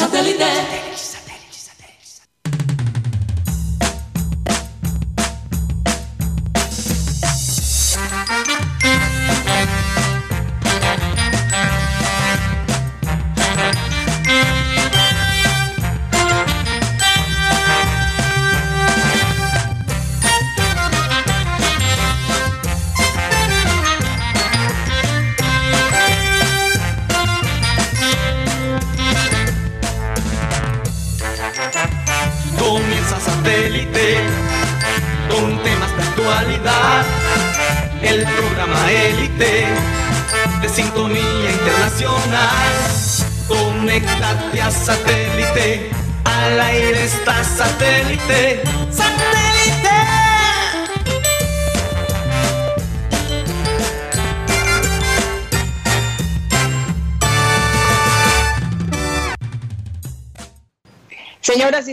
[0.00, 1.29] Satellite.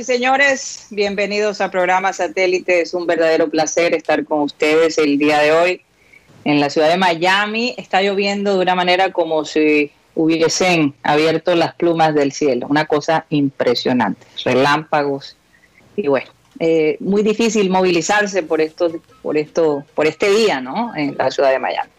[0.07, 2.79] Señores, bienvenidos a programa Satélite.
[2.79, 5.81] Es un verdadero placer estar con ustedes el día de hoy
[6.45, 7.75] en la ciudad de Miami.
[7.77, 12.67] Está lloviendo de una manera como si hubiesen abierto las plumas del cielo.
[12.69, 14.25] Una cosa impresionante.
[14.45, 15.35] Relámpagos.
[15.97, 20.95] Y bueno, eh, muy difícil movilizarse por esto, por esto, por este día, ¿no?
[20.95, 21.89] En la ciudad de Miami.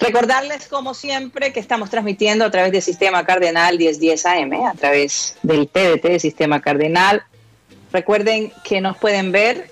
[0.00, 5.36] Recordarles, como siempre, que estamos transmitiendo a través del Sistema Cardenal 1010 AM, a través
[5.42, 7.22] del TDT de Sistema Cardenal.
[7.92, 9.70] Recuerden que nos pueden ver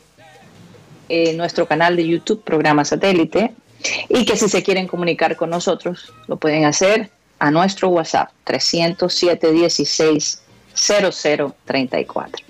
[1.09, 3.53] en nuestro canal de YouTube, Programa Satélite,
[4.09, 9.53] y que si se quieren comunicar con nosotros, lo pueden hacer a nuestro WhatsApp 307
[9.53, 10.43] 16
[10.75, 12.47] 0034.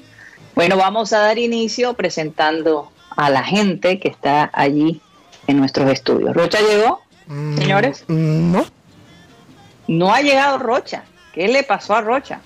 [0.55, 5.01] Bueno, vamos a dar inicio presentando a la gente que está allí
[5.47, 6.35] en nuestros estudios.
[6.35, 8.05] ¿Rocha llegó, mm, señores?
[8.09, 8.65] No.
[9.89, 11.05] No ha llegado Rocha.
[11.35, 12.41] ¿Qué le pasó a Rocha?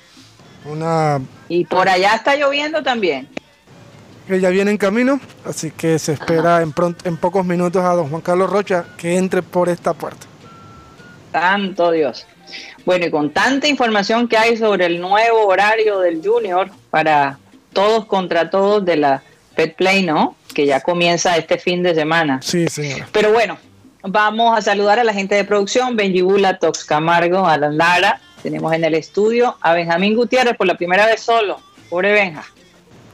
[0.64, 1.20] Una...
[1.48, 3.28] Y por allá está lloviendo también.
[4.28, 6.74] Ella viene en camino, así que se espera en,
[7.04, 10.26] en pocos minutos a don Juan Carlos Rocha que entre por esta puerta.
[11.30, 12.26] Santo Dios.
[12.84, 17.38] Bueno, y con tanta información que hay sobre el nuevo horario del Junior para
[17.72, 19.22] todos contra todos de la
[19.54, 20.36] Pet Play, ¿no?
[20.54, 22.40] Que ya comienza este fin de semana.
[22.42, 23.08] Sí, señora.
[23.12, 23.58] Pero bueno,
[24.08, 28.20] vamos a saludar a la gente de producción, Benjibula, Tox Camargo, Alan Lara.
[28.42, 31.60] Tenemos en el estudio a Benjamín Gutiérrez por la primera vez solo.
[31.90, 32.44] Pobre Benja.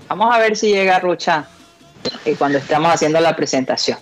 [0.08, 1.46] Vamos a ver si llega Rocha
[2.24, 3.98] eh, cuando estamos haciendo la presentación.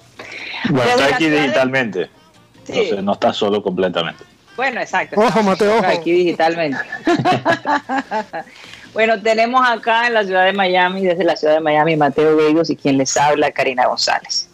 [0.69, 2.11] Bueno, está aquí digitalmente.
[3.03, 4.25] no está solo completamente.
[4.57, 5.19] Bueno, exacto.
[5.19, 6.79] Ojo, Mateo, Aquí digitalmente.
[8.93, 12.69] bueno, tenemos acá en la ciudad de Miami, desde la ciudad de Miami, Mateo Vegas
[12.69, 14.50] y quien les habla, Karina González.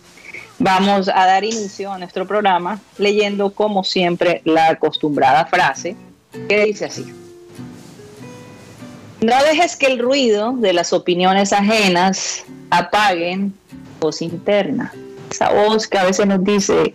[0.59, 5.97] Vamos a dar inicio a nuestro programa leyendo, como siempre, la acostumbrada frase
[6.49, 7.13] que dice así.
[9.21, 13.55] No dejes que el ruido de las opiniones ajenas apaguen
[14.01, 14.93] voz interna.
[15.31, 16.95] Esa voz que a veces nos dice,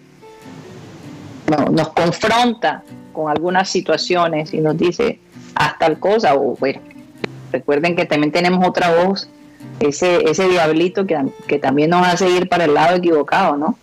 [1.72, 5.20] nos confronta con algunas situaciones y nos dice,
[5.56, 6.80] haz tal cosa, o bueno,
[7.52, 9.30] recuerden que también tenemos otra voz,
[9.80, 11.18] ese, ese diablito que,
[11.48, 13.78] que también nos hace ir para el lado equivocado, ¿no?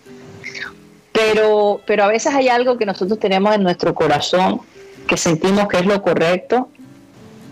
[1.12, 4.60] Pero, pero a veces hay algo que nosotros tenemos en nuestro corazón
[5.08, 6.68] que sentimos que es lo correcto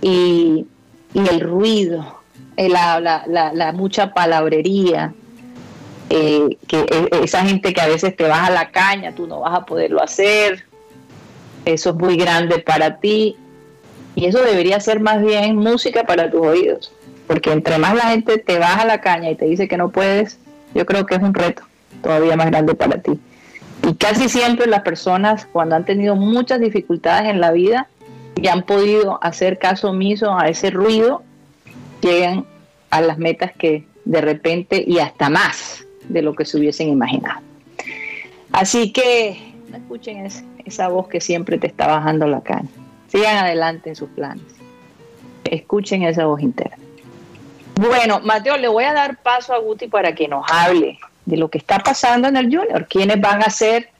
[0.00, 0.66] y,
[1.14, 2.20] el ruido,
[2.56, 5.14] la, la, la, mucha palabrería,
[6.10, 9.58] eh, que e, esa gente que a veces te baja la caña, tú no vas
[9.58, 10.64] a poderlo hacer,
[11.64, 13.36] eso es muy grande para ti
[14.14, 16.92] y eso debería ser más bien música para tus oídos,
[17.26, 20.38] porque entre más la gente te baja la caña y te dice que no puedes,
[20.74, 21.62] yo creo que es un reto
[22.02, 23.18] todavía más grande para ti.
[23.86, 27.88] Y casi siempre las personas cuando han tenido muchas dificultades en la vida
[28.36, 31.22] y han podido hacer caso omiso a ese ruido,
[32.00, 32.44] llegan
[32.90, 37.40] a las metas que de repente y hasta más de lo que se hubiesen imaginado.
[38.52, 40.26] Así que no escuchen
[40.64, 42.68] esa voz que siempre te está bajando la caña.
[43.08, 44.44] Sigan adelante en sus planes.
[45.44, 46.85] Escuchen esa voz interna.
[47.76, 51.48] Bueno, Mateo, le voy a dar paso a Guti para que nos hable de lo
[51.48, 52.86] que está pasando en el Junior.
[52.88, 53.90] ¿Quiénes van a ser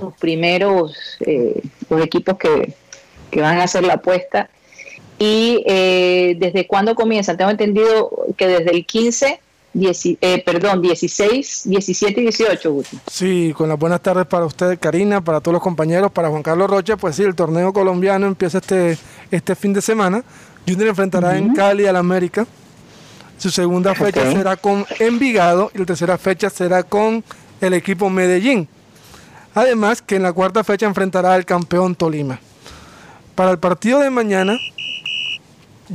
[0.00, 1.60] los primeros, eh,
[1.90, 2.74] los equipos que,
[3.40, 4.48] van a hacer la apuesta?
[5.18, 7.36] Y eh, desde cuándo comienzan.
[7.36, 9.40] Tengo entendido que desde el 15
[9.74, 12.98] eh, perdón, 16, 17 y 18, Guti.
[13.10, 16.70] Sí, con las buenas tardes para usted, Karina, para todos los compañeros, para Juan Carlos
[16.70, 18.98] Rocha, pues sí, el torneo colombiano empieza este,
[19.30, 20.24] este fin de semana.
[20.66, 22.46] Junior enfrentará en Cali al América.
[23.38, 27.22] Su segunda fecha será con Envigado y la tercera fecha será con
[27.60, 28.68] el equipo Medellín.
[29.54, 32.40] Además que en la cuarta fecha enfrentará al campeón Tolima.
[33.36, 34.58] Para el partido de mañana,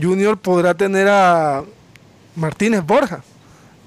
[0.01, 1.63] Junior podrá tener a
[2.35, 3.23] Martínez Borja,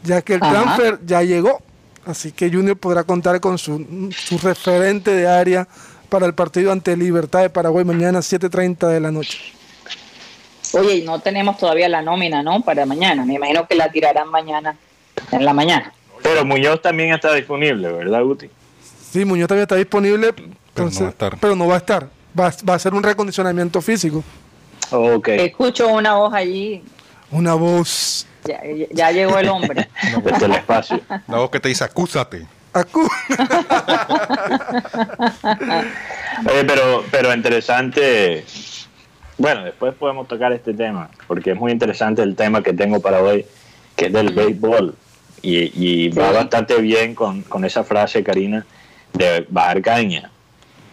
[0.04, 1.62] ya que el transfer ya llegó.
[2.04, 5.66] Así que Junior podrá contar con su, su referente de área
[6.10, 9.55] para el partido ante Libertad de Paraguay mañana 7.30 de la noche.
[10.76, 12.60] Oye, y no tenemos todavía la nómina, ¿no?
[12.60, 13.24] Para mañana.
[13.24, 14.76] Me imagino que la tirarán mañana,
[15.32, 15.92] en la mañana.
[16.22, 18.50] Pero Muñoz también está disponible, ¿verdad, Guti?
[19.10, 20.34] Sí, Muñoz también está disponible,
[20.74, 21.38] pero, no, va a estar.
[21.40, 22.08] pero no va a estar.
[22.38, 24.22] Va, va a ser un recondicionamiento físico.
[24.90, 25.46] Okay.
[25.46, 26.82] Escucho una voz allí.
[27.30, 28.26] Una voz.
[28.44, 28.60] Ya,
[28.92, 29.88] ya llegó el hombre.
[30.22, 31.00] Desde el espacio.
[31.26, 32.46] La voz que te dice, acúsate.
[32.72, 33.00] Acú.
[36.46, 38.44] Oye, pero, pero interesante.
[39.38, 43.20] Bueno, después podemos tocar este tema, porque es muy interesante el tema que tengo para
[43.22, 43.44] hoy,
[43.94, 44.94] que es del béisbol.
[45.42, 48.64] Y, y va bastante bien con, con, esa frase, Karina,
[49.12, 50.30] de bajar caña.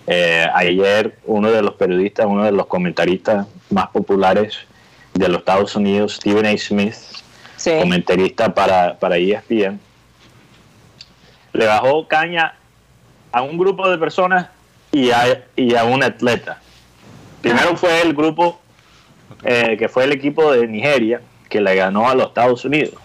[0.05, 4.57] Eh, ayer uno de los periodistas, uno de los comentaristas más populares
[5.13, 6.57] de los Estados Unidos, Stephen A.
[6.57, 6.95] Smith,
[7.55, 7.71] Sí.
[7.79, 9.79] comentarista para, para ESPN,
[11.53, 12.55] le bajó caña
[13.31, 14.49] a un grupo de personas
[14.91, 16.61] y a, y a un atleta.
[17.43, 18.59] Primero fue el grupo
[19.43, 22.95] eh, que fue el equipo de Nigeria que le ganó a los Estados Unidos,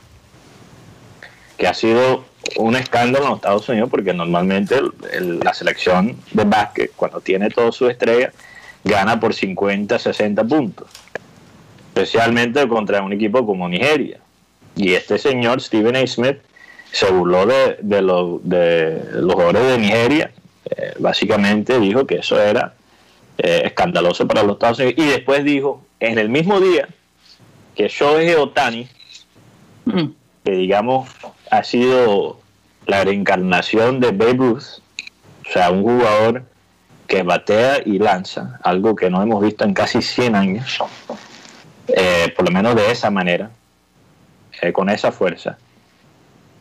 [1.58, 2.25] que ha sido
[2.56, 7.20] un escándalo en los Estados Unidos porque normalmente el- el- la selección de básquet, cuando
[7.20, 8.32] tiene toda su estrella,
[8.85, 10.88] gana por 50, 60 puntos,
[11.88, 14.19] especialmente contra un equipo como Nigeria.
[14.76, 16.06] Y este señor, Stephen A.
[16.06, 16.38] Smith,
[16.93, 20.31] se burló de, de, lo- de los jugadores de Nigeria.
[20.70, 22.75] Eh, básicamente dijo que eso era
[23.38, 24.94] eh, escandaloso para los Estados Unidos.
[24.99, 26.88] Y después dijo, en el mismo día,
[27.75, 28.88] que Shohei Otani,
[30.44, 31.08] que digamos
[31.50, 32.40] ha sido
[32.87, 34.81] la reencarnación de Babe Ruth,
[35.49, 36.43] o sea, un jugador
[37.06, 40.79] que batea y lanza, algo que no hemos visto en casi 100 años,
[41.88, 43.50] eh, por lo menos de esa manera,
[44.61, 45.56] eh, con esa fuerza,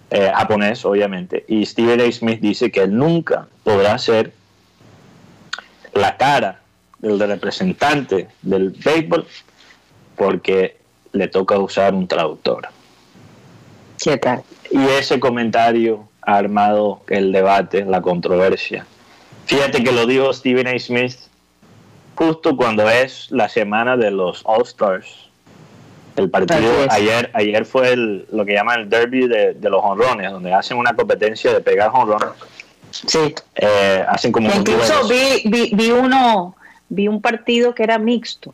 [0.10, 2.12] eh, japonés obviamente, y Stephen A.
[2.12, 4.32] Smith dice que él nunca podrá ser
[5.94, 6.62] la cara
[7.00, 9.26] del representante del béisbol
[10.16, 10.78] porque
[11.14, 12.68] le toca usar un traductor.
[14.02, 14.44] ¿Qué tal?
[14.72, 18.86] Y ese comentario ha armado el debate, la controversia.
[19.46, 20.78] Fíjate que lo dijo Stephen A.
[20.78, 21.16] Smith
[22.16, 25.30] justo cuando es la semana de los All Stars.
[26.16, 30.32] El partido ayer, ayer fue el, lo que llaman el derby de, de los honrones,
[30.32, 32.30] donde hacen una competencia de pegar honrones.
[32.90, 33.36] Sí.
[33.56, 36.56] Eh, hacen como Incluso vi, vi, vi uno,
[36.90, 38.54] vi un partido que era mixto.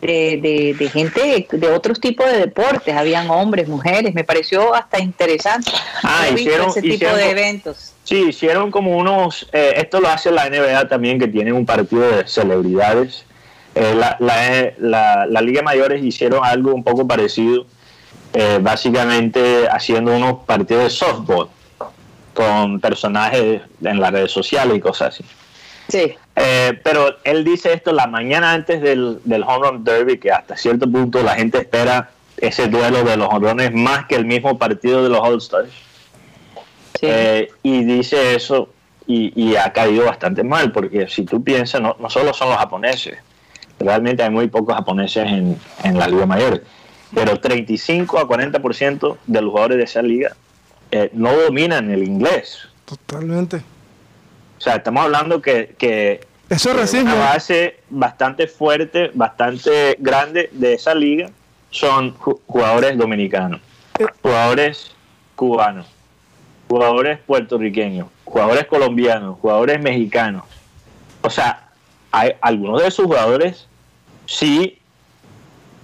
[0.00, 4.98] De, de, de gente de otros tipos de deportes, habían hombres, mujeres, me pareció hasta
[5.00, 5.70] interesante.
[6.02, 7.92] Ah, No hicieron- ese tipo hicieron- de eventos.
[8.04, 12.02] Sí, hicieron como unos, eh, esto lo hace la NBA también, que tiene un partido
[12.02, 13.24] de celebridades.
[13.74, 17.64] Eh, la, la, la- la Liga Mayores hicieron algo un poco parecido,
[18.34, 21.48] eh, básicamente haciendo unos partidos de softball
[22.34, 25.24] con personajes en las redes sociales y cosas así.
[25.88, 30.32] Sí, Eh, pero él dice esto la mañana antes del, del Home Run Derby, que
[30.32, 34.58] hasta cierto punto la gente espera ese duelo de los honrones más que el mismo
[34.58, 35.70] partido de los All Stars.
[36.98, 37.06] sí.
[37.08, 38.70] Eh, y dice eso
[39.06, 42.58] y, y ha caído bastante mal, porque si tú piensas, no, no solo son los
[42.58, 43.18] japoneses,
[43.78, 46.64] realmente hay muy pocos japoneses en, en la Liga Mayor,
[47.14, 50.34] pero 35 a 40% de los jugadores de esa liga
[50.90, 52.68] eh, no dominan el inglés.
[52.86, 53.62] Totalmente.
[54.58, 57.14] O sea, estamos hablando que, que Eso es que racismo.
[57.14, 61.30] una base bastante fuerte, bastante grande de esa liga
[61.70, 63.60] son ju- jugadores dominicanos,
[63.98, 64.06] Eh.
[64.22, 64.92] jugadores
[65.34, 65.86] cubanos,
[66.68, 70.44] jugadores puertorriqueños, jugadores colombianos, jugadores mexicanos.
[71.22, 71.68] O sea,
[72.12, 73.66] hay algunos de esos jugadores
[74.26, 74.78] sí,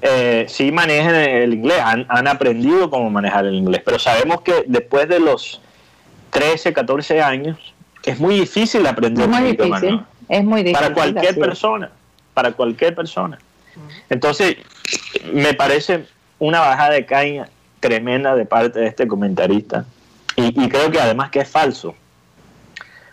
[0.02, 4.64] eh, sí manejan el inglés, han, han aprendido cómo manejar el inglés, pero sabemos que
[4.66, 5.60] después de los
[6.30, 7.58] 13, 14 años
[8.04, 10.72] es muy difícil aprender es muy idioma es muy difícil.
[10.82, 11.90] para cualquier persona,
[12.34, 13.38] para cualquier persona.
[14.08, 14.56] Entonces,
[15.32, 16.06] me parece
[16.38, 17.48] una bajada de caña
[17.80, 19.84] tremenda de parte de este comentarista
[20.36, 21.94] y, y creo que además que es falso,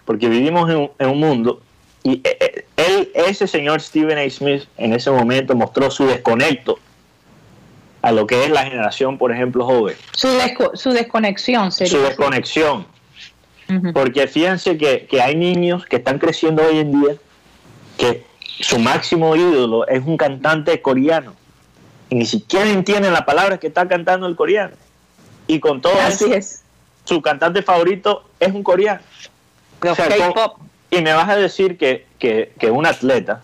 [0.06, 1.62] porque vivimos en, un- en un mundo
[2.04, 4.30] y eh, eh, él, ese señor Stephen A.
[4.30, 6.80] Smith en ese momento mostró su desconecto
[8.02, 11.92] a lo que es la generación, por ejemplo, joven, Su, desco- su desconexión sería.
[11.92, 12.86] su desconexión.
[13.94, 17.16] Porque fíjense que, que hay niños que están creciendo hoy en día
[17.98, 18.26] que
[18.60, 21.34] su máximo ídolo es un cantante coreano.
[22.10, 24.74] Y ni siquiera entienden la palabra que está cantando el coreano.
[25.48, 26.64] Y con todo Así eso, es.
[27.04, 29.02] su cantante favorito es un coreano.
[29.82, 30.60] Los O sea, K-pop.
[30.90, 33.44] Y me vas a decir que, que, que un atleta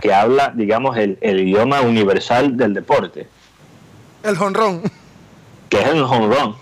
[0.00, 3.26] que habla, digamos, el, el idioma universal del deporte,
[4.22, 4.82] El jonrón.
[5.70, 6.54] que es el home run,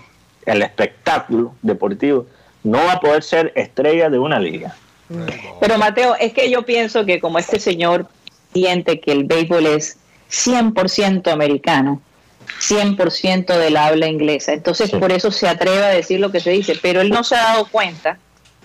[0.45, 2.25] el espectáculo deportivo,
[2.63, 4.75] no va a poder ser estrella de una liga.
[5.59, 8.07] Pero Mateo, es que yo pienso que como este señor
[8.53, 9.97] siente que el béisbol es
[10.31, 12.01] 100% americano,
[12.59, 14.97] 100% del habla inglesa, entonces Sí.
[14.97, 17.43] por eso se atreve a decir lo que se dice, pero él no se ha
[17.43, 18.17] dado cuenta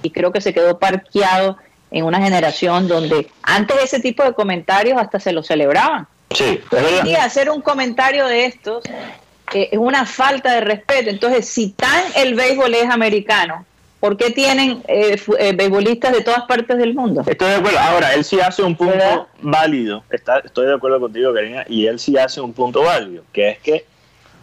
[0.03, 1.57] y creo que se quedó parqueado
[1.91, 6.07] en una generación donde antes ese tipo de comentarios hasta se lo celebraban.
[6.31, 6.61] Sí,
[7.05, 8.85] día hacer un comentario de estos
[9.55, 11.09] eh, es una falta de respeto.
[11.09, 13.65] Entonces, si tan el béisbol es americano,
[14.01, 17.23] ¿por qué tienen eh, eh, beisbolistas de todas partes del mundo?
[17.27, 17.79] Estoy de acuerdo.
[17.79, 19.27] Ahora, él sí hace un punto ¿Verdad?
[19.41, 20.05] válido.
[20.11, 21.65] Está, estoy de acuerdo contigo, Karina.
[21.69, 23.85] Y él sí hace un punto válido, que es que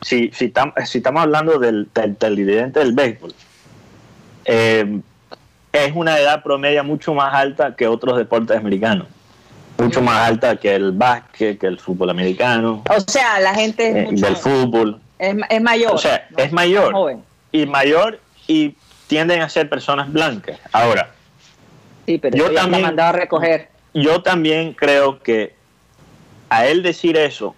[0.01, 3.33] si, si, tam- si estamos hablando del, del televidente del béisbol,
[4.45, 4.99] eh,
[5.73, 9.07] es una edad promedia mucho más alta que otros deportes americanos.
[9.77, 13.95] Mucho más alta que el básquet, que el fútbol americano, O sea, la gente es,
[13.95, 15.01] eh, mucho- del fútbol.
[15.19, 15.93] es, es mayor.
[15.93, 16.37] O sea, ¿no?
[16.43, 16.93] es mayor.
[16.93, 17.23] Joven.
[17.51, 18.75] Y mayor y
[19.07, 20.59] tienden a ser personas blancas.
[20.71, 21.11] Ahora,
[22.05, 23.69] Sí, pero Yo también- mandado a recoger.
[23.95, 25.55] yo también creo que
[26.49, 27.55] a él decir eso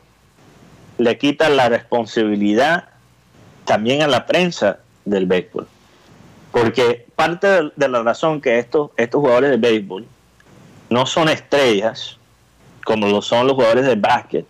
[0.97, 2.85] le quita la responsabilidad
[3.65, 5.67] también a la prensa del béisbol.
[6.53, 10.07] Porque parte de, de la razón que estos, estos jugadores de béisbol
[10.89, 12.17] no son estrellas,
[12.85, 14.45] como lo son los jugadores de básquet,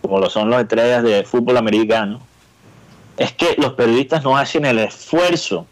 [0.00, 2.20] como lo son las estrellas de fútbol americano,
[3.16, 5.66] es que los periodistas no hacen el esfuerzo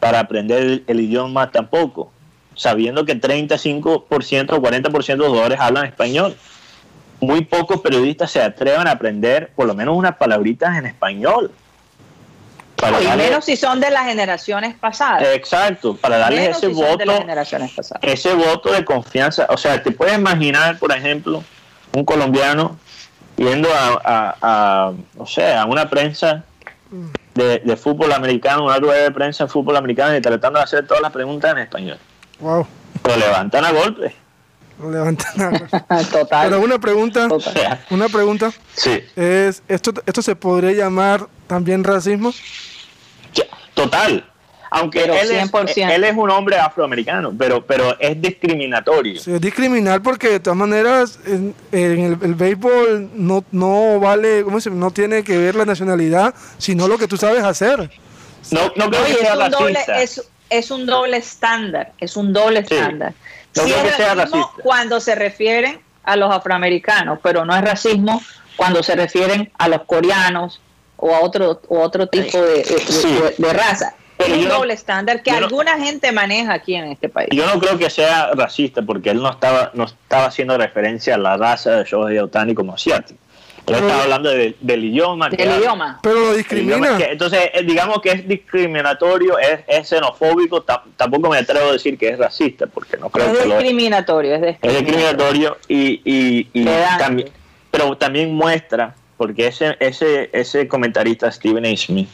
[0.00, 2.10] para aprender el, el idioma tampoco,
[2.54, 6.36] sabiendo que 35% o 40% de los jugadores hablan español.
[7.20, 11.50] Muy pocos periodistas se atreven a aprender por lo menos unas palabritas en español.
[12.76, 15.24] Para Y darle- menos si son de las generaciones pasadas.
[15.34, 19.46] exacto, para darles ese si son de las voto, ese voto de confianza.
[19.50, 21.42] O sea, te puedes imaginar, por ejemplo,
[21.92, 22.78] un colombiano
[23.36, 26.44] yendo a, a- a, no sé, a una prensa
[27.44, 30.86] de, de fútbol americano, una rueda de prensa de fútbol americano y tratando de hacer
[30.86, 31.98] todas las preguntas en español.
[32.40, 32.66] Wow.
[33.04, 34.14] Lo levantan a golpe.
[34.80, 35.54] Lo levantan
[35.88, 36.48] a- Total.
[36.50, 37.80] Pero una pregunta, total.
[37.90, 39.02] una pregunta sí.
[39.16, 42.32] es, ¿esto, ¿esto se podría llamar también racismo?
[43.74, 44.24] Total.
[44.70, 45.90] Aunque Pero él, es, 100%.
[45.94, 49.18] él es un hombre afroamericano, pero, pero es discriminatorio.
[49.20, 54.42] Sí, es discriminar porque de todas maneras en, en el, el béisbol no, no vale,
[54.44, 54.70] ¿cómo se?
[54.70, 57.90] No tiene que ver la nacionalidad, sino lo que tú sabes hacer.
[58.50, 60.02] No, no creo Oye, que sea es, un doble, racista.
[60.02, 62.74] es, es un doble estándar, es un doble Sí.
[62.74, 63.14] estándar.
[63.56, 64.48] No Sí creo es que sea racista.
[64.62, 68.22] cuando se refieren a los afroamericanos, pero no es racismo
[68.56, 70.60] cuando se refieren a los coreanos
[70.96, 73.14] o a otro, o otro tipo de, de- Sí.
[73.14, 73.94] de- de raza.
[74.18, 76.86] Es Pero un yo no- doble estándar que yo no- alguna gente maneja aquí en
[76.86, 77.28] este país.
[77.32, 81.18] Yo no creo que sea racista porque él no estaba, no estaba haciendo referencia a
[81.18, 83.20] la raza de Shohei Otani como asiático.
[83.58, 85.28] Él Pero- estaba hablando de- del idioma.
[85.28, 85.56] Del habla.
[85.60, 86.00] idioma.
[86.02, 86.96] Pero lo discrimina.
[86.96, 91.72] que- entonces, eh, digamos que es discriminatorio, es, es xenofóbico, ta- tampoco me atrevo a
[91.72, 93.58] decir que es racista porque no creo Es que lo es.
[93.60, 94.86] discriminatorio, es Es discriminatorio.
[94.86, 96.64] discriminatorio y, y, y
[96.98, 97.28] también,
[97.70, 101.76] pero también muestra, porque ese, ese, ese comentarista Stephen A.
[101.76, 102.08] Smith,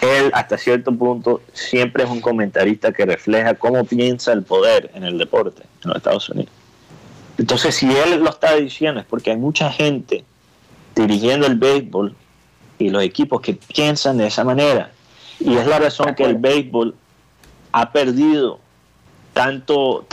[0.00, 5.04] él hasta cierto punto siempre es un comentarista que refleja cómo piensa el poder en
[5.04, 6.52] el deporte en los Estados Unidos.
[7.38, 10.24] Entonces, si él lo está diciendo es porque hay mucha gente
[10.94, 12.14] dirigiendo el béisbol
[12.78, 14.90] y los equipos que piensan de esa manera.
[15.38, 16.94] Y es la razón que el béisbol
[17.72, 18.60] ha perdido
[19.32, 20.04] tanto,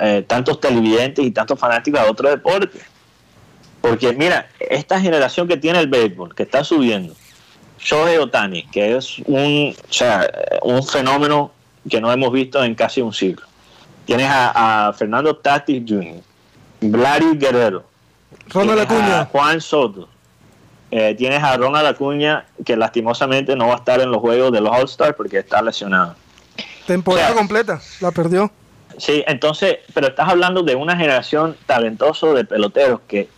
[0.00, 2.82] eh, tantos televidentes y tantos fanáticos a otros deportes.
[3.80, 7.14] Porque mira, esta generación que tiene el béisbol, que está subiendo,
[7.82, 10.30] Shohei Otani, que es un, o sea,
[10.62, 11.52] un fenómeno
[11.88, 13.44] que no hemos visto en casi un siglo.
[14.04, 16.20] Tienes a, a Fernando Tatis Jr.,
[16.80, 17.84] Vladi Guerrero,
[18.48, 19.24] Ronald Acuña.
[19.26, 20.08] Juan Soto,
[20.90, 24.60] eh, tienes a Ronald Acuña, que lastimosamente no va a estar en los juegos de
[24.60, 26.14] los All-Stars porque está lesionado.
[26.86, 27.80] Temporada o sea, completa.
[28.00, 28.50] La perdió.
[28.98, 33.28] Sí, entonces, pero estás hablando de una generación talentosa de peloteros que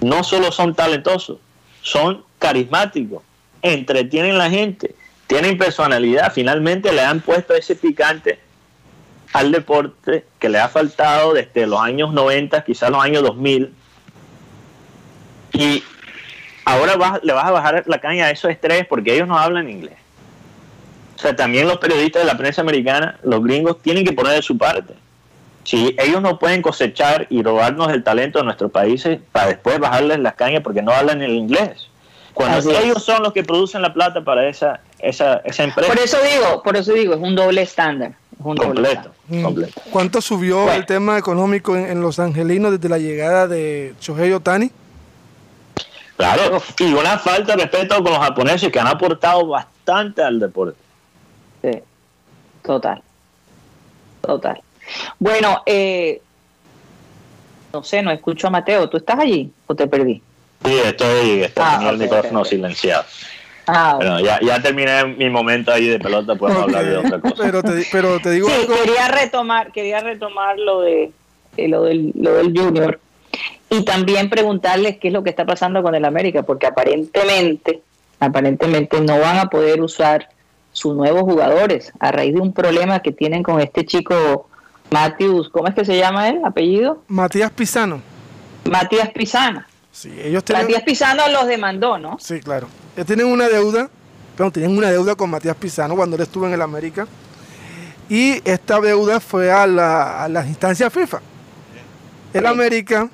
[0.00, 1.38] no solo son talentosos,
[1.82, 3.22] son carismáticos,
[3.64, 4.94] entretienen la gente,
[5.26, 8.38] tienen personalidad, finalmente le han puesto ese picante
[9.32, 13.72] al deporte que le ha faltado desde los años 90, quizás los años 2000.
[15.54, 15.82] Y
[16.64, 19.96] ahora le vas a bajar la caña a esos estrés porque ellos no hablan inglés.
[21.16, 24.42] O sea, también los periodistas de la prensa americana, los gringos, tienen que poner de
[24.42, 24.94] su parte.
[25.64, 30.18] Si ellos no pueden cosechar y robarnos el talento de nuestros países para después bajarles
[30.18, 31.88] las cañas porque no hablan el inglés.
[32.34, 32.78] Cuando Así es.
[32.84, 35.88] ellos son los que producen la plata para esa, esa, esa empresa.
[35.92, 38.12] Por eso digo, por eso digo, es un doble estándar.
[38.42, 39.12] Completo.
[39.28, 39.42] Mm.
[39.42, 39.80] completo.
[39.90, 40.72] ¿Cuánto subió Bueno.
[40.72, 44.70] el tema económico en, en los angelinos desde la llegada de Shohei Otani?
[46.16, 50.76] Claro, y una falta de respeto con los japoneses que han aportado bastante al deporte.
[51.62, 51.70] Sí,
[52.62, 53.02] total.
[54.20, 54.60] Total.
[55.18, 56.20] Bueno, eh,
[57.72, 58.88] no sé, no escucho a Mateo.
[58.88, 60.22] ¿Tú estás allí o te perdí?
[60.64, 62.50] Sí, estoy, estoy Ah, tenía el micrófono ok, ok.
[62.50, 63.04] silenciado.
[63.66, 67.34] Ah, Bueno, ya, ya terminé mi momento ahí de pelota, podemos hablar de otra cosa.
[67.38, 68.74] Pero te, pero te digo sí, algo.
[68.74, 71.12] quería retomar, quería retomar lo de
[71.56, 73.00] eh, lo del, lo del Junior
[73.70, 77.80] y también preguntarles qué es lo que está pasando con el América, porque aparentemente,
[78.20, 80.28] aparentemente no van a poder usar
[80.72, 84.48] sus nuevos jugadores a raíz de un problema que tienen con este chico
[84.90, 86.40] Matthews, ¿cómo es que se llama él?
[86.44, 87.02] ¿Apellido?
[87.08, 88.02] Matías Pisano.
[88.70, 89.66] Matías Pisana.
[89.94, 92.18] Sí, ellos tienen, Matías Pisano los demandó, ¿no?
[92.20, 92.66] sí, claro.
[92.96, 93.88] Ellos tienen una deuda,
[94.36, 97.06] pero tienen una deuda con Matías Pisano cuando él estuvo en el América.
[98.08, 101.20] Y esta deuda fue a, la, a las instancias FIFA.
[102.32, 102.46] El Sí.
[102.48, 103.08] América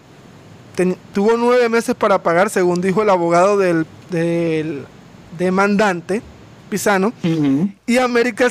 [0.74, 4.86] ten- tuvo nueve meses para pagar, según dijo el abogado del, del
[5.38, 6.22] demandante,
[6.70, 7.12] Pisano.
[7.86, 8.48] Y América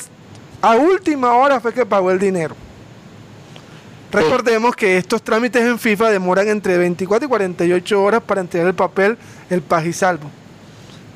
[0.62, 2.56] a última hora fue que pagó el dinero.
[4.12, 8.74] Recordemos que estos trámites en FIFA demoran entre 24 y 48 horas para entregar el
[8.76, 9.18] papel,
[9.50, 10.30] el paz y salvo.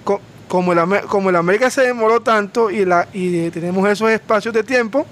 [0.04, 5.06] Co- Como el, América se demoró tanto y, la, y tenemos esos espacios de tiempo,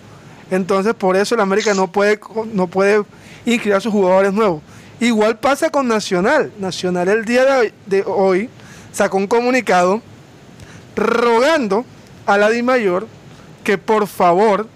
[0.51, 2.19] entonces por eso el América no puede,
[2.53, 3.03] no puede
[3.45, 4.61] inscribir a sus jugadores nuevos.
[4.99, 6.51] Igual pasa con Nacional.
[6.59, 8.47] Nacional el día de de hoy
[8.91, 10.01] sacó un comunicado
[10.95, 11.85] rogando
[12.27, 13.07] a la DIMAYOR
[13.63, 14.67] que por favor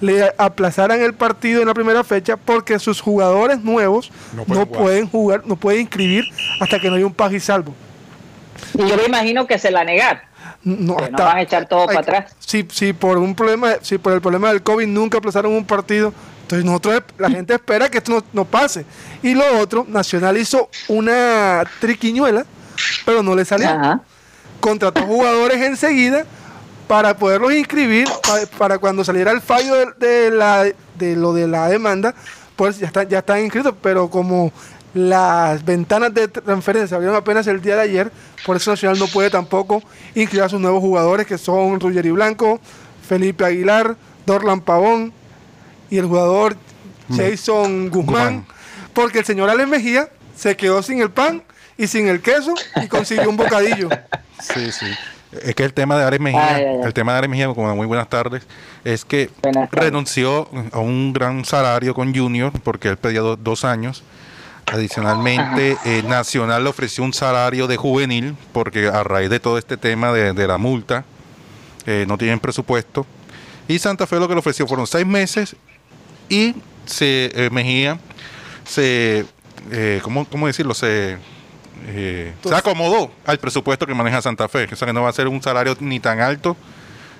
[0.00, 4.66] le aplazaran el partido en la primera fecha porque sus jugadores nuevos No no pueden
[4.66, 5.42] pueden, jugar.
[5.46, 6.24] no pueden inscribir
[6.60, 7.74] hasta que no haya un paz y salvo.
[8.74, 10.22] Y yo me imagino que se la negar.
[10.62, 12.34] No, Que no van a echar todo para atrás.
[12.38, 16.12] Si, si por un problema, si por el problema del COVID nunca aplazaron un partido,
[16.42, 18.84] entonces nosotros la gente espera que esto no, no pase.
[19.22, 22.44] Y lo otro, Nacional hizo una triquiñuela,
[23.04, 23.68] pero no le salió.
[23.68, 24.00] Ajá.
[24.60, 26.24] contrató jugadores enseguida
[26.86, 30.64] para poderlos inscribir pa- para, cuando saliera el fallo de, de la,
[30.98, 32.14] de lo de la demanda,
[32.56, 34.52] pues ya están, ya están inscritos, pero como
[34.92, 38.12] las ventanas de transferencia se abrieron apenas el día de ayer,
[38.46, 39.82] por eso Nacional no puede tampoco
[40.14, 42.60] inscribir a sus nuevos jugadores que son Ruggeri Blanco,
[43.08, 45.12] Felipe Aguilar, Dorlan Pavón
[45.90, 46.56] y el jugador
[47.14, 48.46] Jason Guzmán, Guzmán.
[48.94, 51.42] porque el señor Alex Mejía se quedó sin el pan
[51.76, 53.88] y sin el queso y consiguió un bocadillo.
[54.40, 54.86] Sí, sí.
[55.42, 56.80] Es que el tema de Ares Mejía, Ay, ay, ay.
[56.84, 58.46] el tema de Ares Mejía, como muy buenas tardes,
[58.84, 59.84] es que Buenas tardes.
[59.90, 64.02] renunció a un gran salario con Junior porque él pedía do- dos años.
[64.66, 69.76] Adicionalmente, eh, Nacional le ofreció un salario de juvenil porque a raíz de todo este
[69.76, 71.04] tema de, de la multa,
[71.86, 73.06] eh, no tienen presupuesto.
[73.68, 75.56] Y Santa Fe lo que le ofreció fueron seis meses
[76.28, 76.54] y
[76.86, 77.98] se eh, Mejía
[78.64, 79.26] se,
[80.02, 80.74] ¿cómo, cómo decirlo?
[80.74, 81.18] Se,
[81.86, 84.68] eh, se acomodó al presupuesto que maneja Santa Fe.
[84.72, 86.56] O sea que no va a ser un salario ni tan alto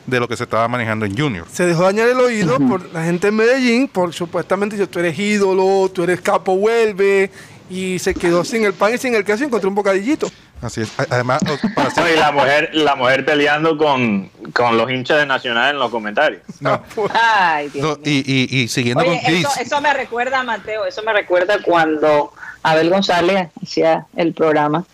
[0.07, 1.47] de lo que se estaba manejando en Junior.
[1.51, 5.19] Se dejó dañar el oído por la gente en Medellín, por supuestamente dice, tú eres
[5.19, 7.31] ídolo, tú eres capo, vuelve,
[7.71, 10.31] y se quedó sin el pan y sin el queso y encontró un bocadillito.
[10.61, 10.93] Así es.
[11.11, 11.41] Además,
[11.75, 15.79] para No, y la mujer, la mujer peleando con, con los hinchas de Nacional en
[15.79, 16.43] los comentarios.
[16.61, 16.83] no,
[17.15, 18.03] Ay, Dios no, mío.
[18.05, 21.63] y, y- y siguiendo Oye, con Chris, eso, eso me recuerda, Mateo, eso me recuerda
[21.63, 22.33] cuando
[22.65, 24.85] Abel González hacía el programa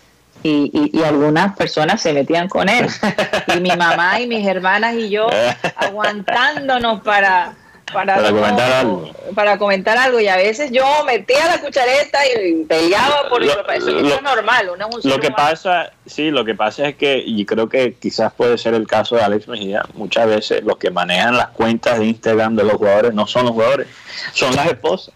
[0.43, 2.87] y, y- y algunas personas se metían con él.
[3.55, 5.27] Y mi mamá y mis hermanas y yo
[5.75, 7.55] aguantándonos para...
[7.91, 9.11] Para, Para no- comentar algo.
[9.35, 13.69] para comentar algo y a veces yo metía la cuchareta y peleaba por Lo- eso,
[13.69, 15.43] eso lo- es normal uno es un ser Lo que humano.
[15.49, 19.17] pasa, sí, lo que pasa es que, y creo que quizás puede ser el caso
[19.17, 23.13] de Alex Mejía, muchas veces los que manejan las cuentas de Instagram de los jugadores
[23.13, 23.87] no son los jugadores,
[24.31, 25.13] son las esposas.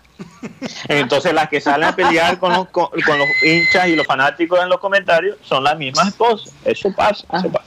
[0.87, 4.59] Entonces las que salen a pelear con los, con, con los hinchas y los fanáticos
[4.61, 6.51] en los comentarios son las mismas esposas.
[6.63, 7.65] Eso pasa, eso pasa.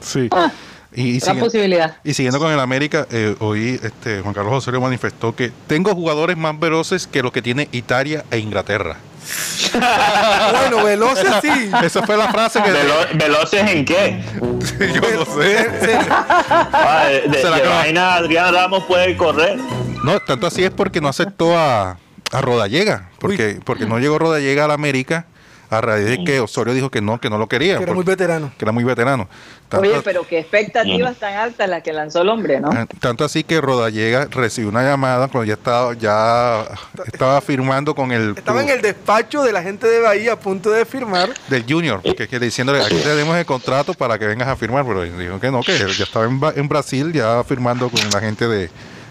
[0.00, 0.28] sí.
[0.32, 0.50] Ah,
[0.94, 5.34] Y, sigue- posibilidad y siguiendo con el América, eh, hoy este, Juan Carlos Osorio manifestó
[5.34, 8.96] que tengo jugadores más veloces que los que tiene Italia e Inglaterra.
[9.72, 11.70] Bueno, Veloces sí.
[11.82, 14.22] Esa fue la frase que Velo- ¿Veloces en qué?
[14.40, 15.80] yo no sé.
[15.80, 17.76] Se- Ah, de de- Se la de acaba.
[17.78, 19.58] vaina Adrián Ramos puede correr.
[20.04, 21.98] No, tanto así es porque no aceptó a,
[22.32, 25.26] a Rodallega, porque, porque no llegó Rodallega a la América
[25.70, 28.04] a raíz de que Osorio dijo que no, que no lo quería, que era muy
[28.04, 28.52] veterano.
[28.58, 29.26] que era muy veterano.
[29.70, 33.24] Tanto, oye pero qué expectativas tan altas las que lanzó el hombre no ah, tanto
[33.24, 36.66] así que Rodallega recibió una llamada cuando ya estaba, ya
[37.06, 40.70] estaba firmando con el Estaba en el despacho de la gente de Bahía a punto
[40.70, 41.30] de firmar.
[41.48, 44.84] del Junior, que, que diciéndole aquí te demos el contrato para que vengas a firmar,
[44.84, 48.20] pero dijo que no, que ya estaba en, Ba- en Brasil ya firmando con la
[48.20, 48.68] gente de,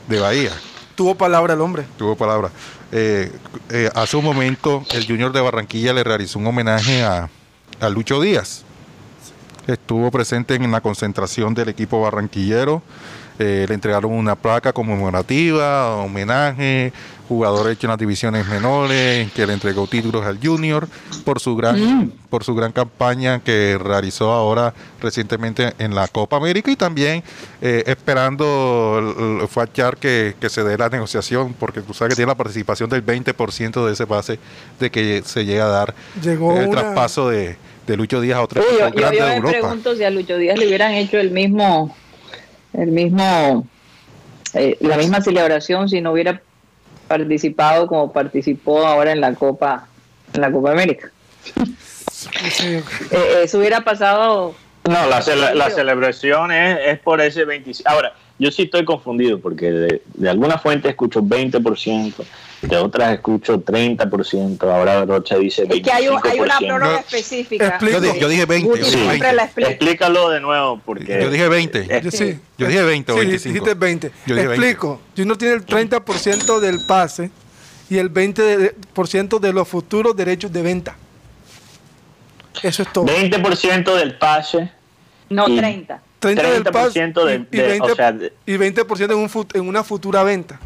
[0.08, 0.52] de Bahía.
[1.02, 1.84] Tuvo palabra el hombre.
[1.98, 2.52] Tuvo palabra.
[2.92, 3.32] Eh,
[3.72, 7.28] eh, hace un momento el Junior de Barranquilla le realizó un homenaje a,
[7.80, 8.64] a Lucho Díaz.
[9.66, 12.84] Estuvo presente en la concentración del equipo barranquillero.
[13.40, 16.94] Eh, le entregaron una placa conmemorativa, homenaje,
[17.32, 20.86] jugador hecho en las divisiones menores, que le entregó títulos al Junior
[21.24, 26.70] por su gran, por su gran campaña que realizó ahora recientemente en la Copa América
[26.72, 27.24] y también
[27.62, 32.16] eh, esperando el- el- fachar que, que se dé la negociación, porque tú sabes que
[32.18, 34.38] tiene la participación del 20% de ese pase
[34.82, 37.56] de que se llega a dar Llegó el una- traspaso de,
[37.88, 39.52] de Lucho Díaz a otro Uy, yo, de me Europa.
[39.58, 41.96] pregunto si a Lucho Díaz le hubieran hecho el mismo,
[42.74, 43.66] el mismo,
[44.54, 46.42] eh, la misma celebración si no hubiera
[47.18, 49.88] participado como participó ahora en la Copa,
[50.34, 51.12] en la Copa América.
[53.12, 54.56] Eh, eso hubiera pasado.
[54.88, 57.82] No, la, cele- la celebración es, es por ese 25%.
[57.86, 62.14] Ahora, yo sí estoy confundido porque de, de alguna fuente escucho 20%,
[62.62, 65.76] de otras escucho 30%, ahora Rocha dice 25%.
[65.78, 66.68] Es que hay, un- hay una No.
[66.68, 67.68] prórroga específica.
[67.68, 67.94] Explico.
[67.94, 68.68] Yo dije, yo dije 20.
[68.70, 68.98] Guti yo dije Sí.
[69.04, 69.36] siempre 20.
[69.36, 69.70] la explica.
[69.72, 71.20] Explícalo de nuevo porque...
[71.22, 71.80] Yo dije 20.
[71.90, 72.40] Eh, Yo sí.
[72.58, 73.54] Yo dije 20 o Sí, 25.
[73.54, 74.12] dijiste 20.
[74.28, 74.54] Yo dije 20.
[74.68, 75.02] Explico.
[75.18, 77.32] Junior tiene el 30% del pase
[77.90, 80.96] y el 20% de los futuros derechos de venta.
[82.62, 83.06] Eso es todo.
[83.06, 84.72] 20% del pase
[85.30, 86.02] No, Y- 30.
[86.20, 89.20] 30 del pase 30% de- y, y de- 20, o sea, de- y 20% en,
[89.20, 90.60] un fut- en una futura venta.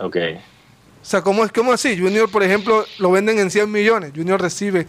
[0.00, 0.16] Ok.
[1.02, 1.96] O sea, ¿cómo es cómo así?
[1.96, 4.12] Junior, por ejemplo, lo venden en 100 millones.
[4.14, 4.86] Junior recibe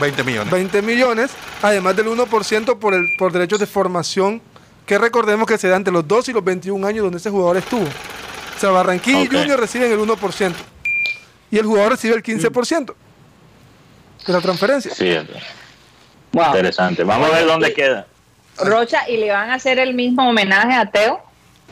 [0.00, 0.50] 20 millones.
[0.52, 1.30] 20 millones,
[1.62, 4.42] además del 1% por, el, por derechos de formación,
[4.86, 7.56] que recordemos que se da entre los 2 y los 21 años donde ese jugador
[7.58, 7.84] estuvo.
[7.84, 10.52] O sea, Barranquilla y Junior reciben el 1%.
[11.52, 12.94] Y el jugador recibe el 15%
[14.26, 14.92] de la transferencia.
[14.94, 15.14] Sí,
[16.32, 16.46] Wow.
[16.46, 17.04] interesante.
[17.04, 18.06] Vamos a ver dónde queda.
[18.58, 21.22] Rocha, ¿y le van a hacer el mismo homenaje a Teo?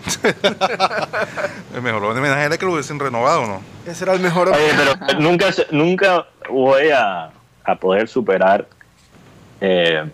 [1.75, 3.61] El mejor homenaje era que lo hubiesen renovado, ¿no?
[3.87, 4.49] Ese era el mejor.
[4.49, 7.31] Oye, pero nunca, se- nunca voy a,
[7.65, 8.67] a poder superar
[9.61, 10.05] eh,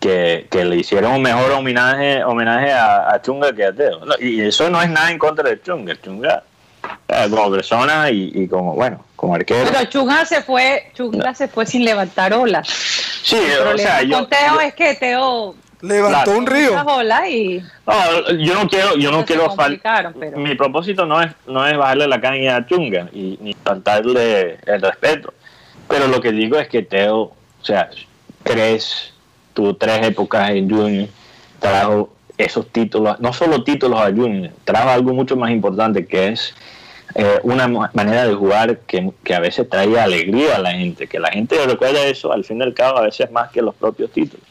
[0.00, 4.04] que, que le hicieron un mejor homenaje, homenaje a, a Chunga que a Teo.
[4.04, 5.94] No, y eso no es nada en contra de Chunga.
[6.00, 6.42] Chunga
[7.08, 9.70] eh, como persona y, y como, bueno, como arquero.
[9.70, 12.68] Pero Chunga se fue, Chunga se fue sin levantar olas.
[13.22, 16.38] Sí, El o problema sea, yo, con Teo yo- es que Teo Levantó Claro.
[16.38, 16.70] un río.
[17.30, 21.30] y no, yo no quiero, yo no quiero fal- complicaron, pero Mi propósito no es,
[21.46, 25.32] no es bajarle la caña a Chunga y ni faltarle el respeto.
[25.88, 27.88] Pero lo que digo es que Teo, o sea,
[28.42, 29.12] tres,
[29.54, 31.08] tuvo tres épocas en Junior,
[31.60, 36.54] trajo esos títulos, no solo títulos a Junior, trajo algo mucho más importante que es
[37.14, 41.06] eh, una ma- manera de jugar que, que a veces traía alegría a la gente,
[41.06, 43.74] que la gente recuerda eso al fin y al cabo a veces más que los
[43.74, 44.46] propios títulos.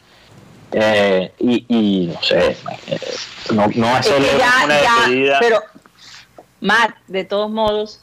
[0.72, 2.56] Eh, y, y no sé,
[2.88, 3.00] eh,
[3.54, 5.62] no, no Es que hacerle ya, una ya, pero
[6.60, 8.00] Matt, de todos modos,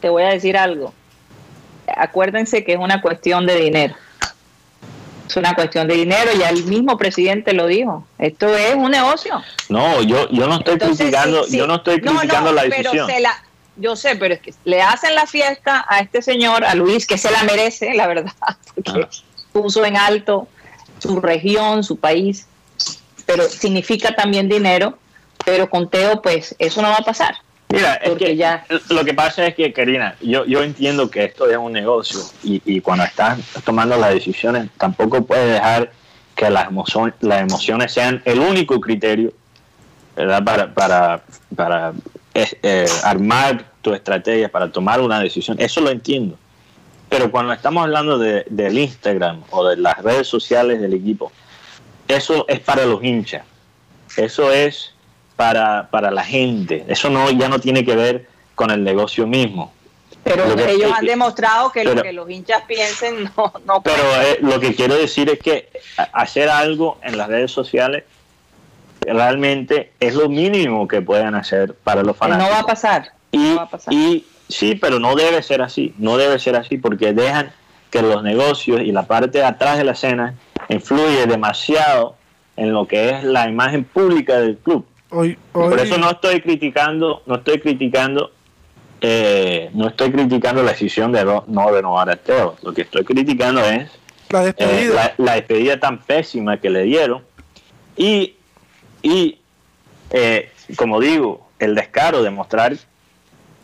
[0.00, 0.92] te voy a decir algo.
[1.96, 3.94] Acuérdense que es una cuestión de dinero.
[5.28, 8.06] Es una cuestión de dinero, ya el mismo presidente lo dijo.
[8.18, 9.42] Esto es un negocio.
[9.68, 11.58] No, yo, yo no estoy Entonces, criticando, sí, sí.
[11.58, 13.06] yo no estoy No, no, criticando la pero decisión.
[13.08, 13.42] se la-
[13.78, 17.18] yo sé, pero es que le hacen la fiesta a este señor, a Luis, que
[17.18, 18.32] se la merece, la verdad,
[18.74, 19.08] porque Ah.
[19.52, 20.48] puso en alto
[20.98, 22.46] su región, su país,
[23.26, 24.98] pero significa también dinero,
[25.44, 27.34] pero con Teo, pues eso no va a pasar.
[27.68, 31.24] Mira, es porque que ya- lo que pasa es que, Karina, yo, yo entiendo que
[31.24, 35.90] esto es un negocio y, y cuando estás tomando las decisiones tampoco puedes dejar
[36.36, 39.32] que las, emoción- las emociones sean el único criterio
[40.14, 40.44] ¿verdad?
[40.44, 41.22] para, para,
[41.56, 41.92] para
[42.34, 45.56] eh, armar tu estrategia, para tomar una decisión.
[45.60, 46.38] Eso lo entiendo.
[47.08, 51.30] Pero cuando estamos hablando de, del Instagram o de las redes sociales del equipo,
[52.08, 53.44] eso es para los hinchas.
[54.16, 54.92] Eso es
[55.36, 56.84] para, para la gente.
[56.88, 59.72] Eso no ya no tiene que ver con el negocio mismo.
[60.24, 64.38] Pero que- ellos han demostrado que lo que los hinchas piensen no, no Pero eh,
[64.40, 65.70] lo que quiero decir es que
[66.12, 68.02] hacer algo en las redes sociales
[69.02, 72.52] realmente es lo mínimo que pueden hacer para los no fanáticos.
[72.52, 73.12] va a pasar.
[73.36, 73.92] Y, no va a pasar.
[73.92, 77.52] y sí, pero no debe ser así, no debe ser así porque dejan
[77.90, 80.34] que los negocios y la parte de atrás de la escena
[80.68, 82.16] influye demasiado
[82.56, 84.86] en lo que es la imagen pública del club.
[85.10, 88.32] Hoy, Por eso no estoy criticando, no estoy criticando,
[89.00, 92.56] eh, no estoy criticando la decisión de no, no renovar a Teo.
[92.62, 93.90] Lo que estoy criticando es
[94.30, 94.94] la eh, despedida.
[94.94, 97.22] la, la despedida tan pésima que le dieron
[97.96, 98.34] y,
[99.02, 99.38] y
[100.10, 102.76] eh, como digo, el descaro de mostrar,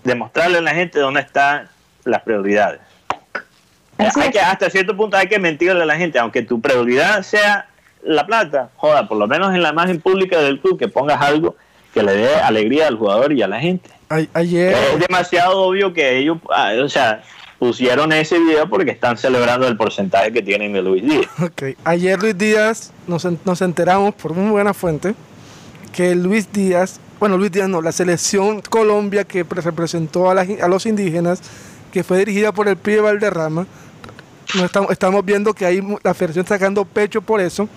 [0.05, 1.69] demostrarle a la gente dónde están
[2.05, 2.81] las prioridades.
[3.99, 4.33] Así Hay es.
[4.33, 7.69] que, hasta cierto punto hay que mentirle a la gente, aunque tu prioridad sea
[8.03, 11.57] la plata, joda, por lo menos en la imagen pública del club, que pongas algo
[11.95, 13.91] que le dé alegría al jugador y a la gente.
[14.35, 17.23] Ayer, Es demasiado obvio que ellos, ah, o sea,
[17.59, 21.27] pusieron ese video porque están celebrando el porcentaje que tienen de Luis Díaz.
[21.85, 25.15] ayer Luis Díaz, nos, nos enteramos por muy buena fuente
[25.95, 30.49] que Luis Díaz, bueno, Luis Díaz no, la selección Colombia que pre- representó a, las
[30.49, 31.39] in- a los indígenas,
[31.93, 33.65] que fue dirigida por el pibe Valderrama,
[34.57, 37.69] no estamos, estamos viendo que ahí mu- la federación está sacando pecho por eso.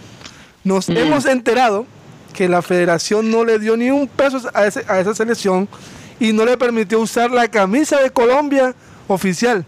[0.64, 1.86] Nos hemos enterado
[2.34, 5.70] que la federación no le dio ni un peso a, ese- a esa selección
[6.20, 8.74] y no le permitió usar la camisa de Colombia
[9.08, 9.64] oficial.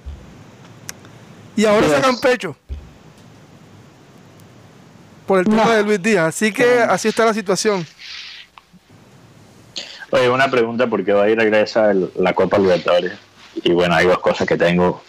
[1.55, 2.55] Y ahora sacan pecho
[5.27, 5.71] por el tema No.
[5.71, 6.29] de Luis Díaz.
[6.29, 7.85] Así que así está la situación.
[10.11, 13.13] Oye, una pregunta porque ir regresa el- la Copa Libertadores.
[13.63, 15.01] Y bueno, hay dos cosas que tengo,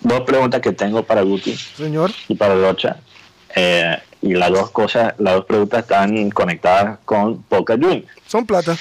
[0.00, 2.96] dos preguntas que tengo para Guti Señor, y para Rocha.
[3.54, 8.06] Eh, y las dos cosas, las dos preguntas están conectadas con Boca Juniors.
[8.26, 8.76] son plata.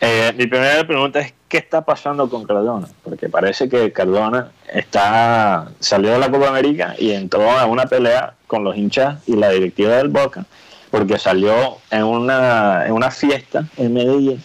[0.00, 2.88] Eh, mi primera pregunta es ¿qué está pasando con Cardona?
[3.04, 8.34] Porque parece que Cardona está salió de la Copa América y entró a una pelea
[8.48, 10.44] con los hinchas y la directiva del Boca
[10.92, 14.44] porque salió en una en una fiesta en Medellín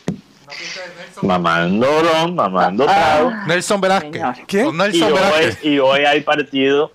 [1.21, 4.23] mamando ron, mamando trago Nelson Velázquez.
[4.47, 4.67] ¿Quién?
[4.67, 5.63] Y Nelson hoy, Velázquez.
[5.65, 6.91] y hoy hay partido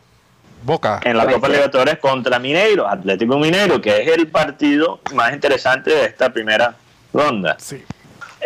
[0.65, 1.01] Boca.
[1.05, 1.49] en la Copa.
[1.49, 6.75] Libertadores contra Mineiro, Atlético Mineiro, que es el partido más interesante de esta primera
[7.12, 7.83] ronda Sí.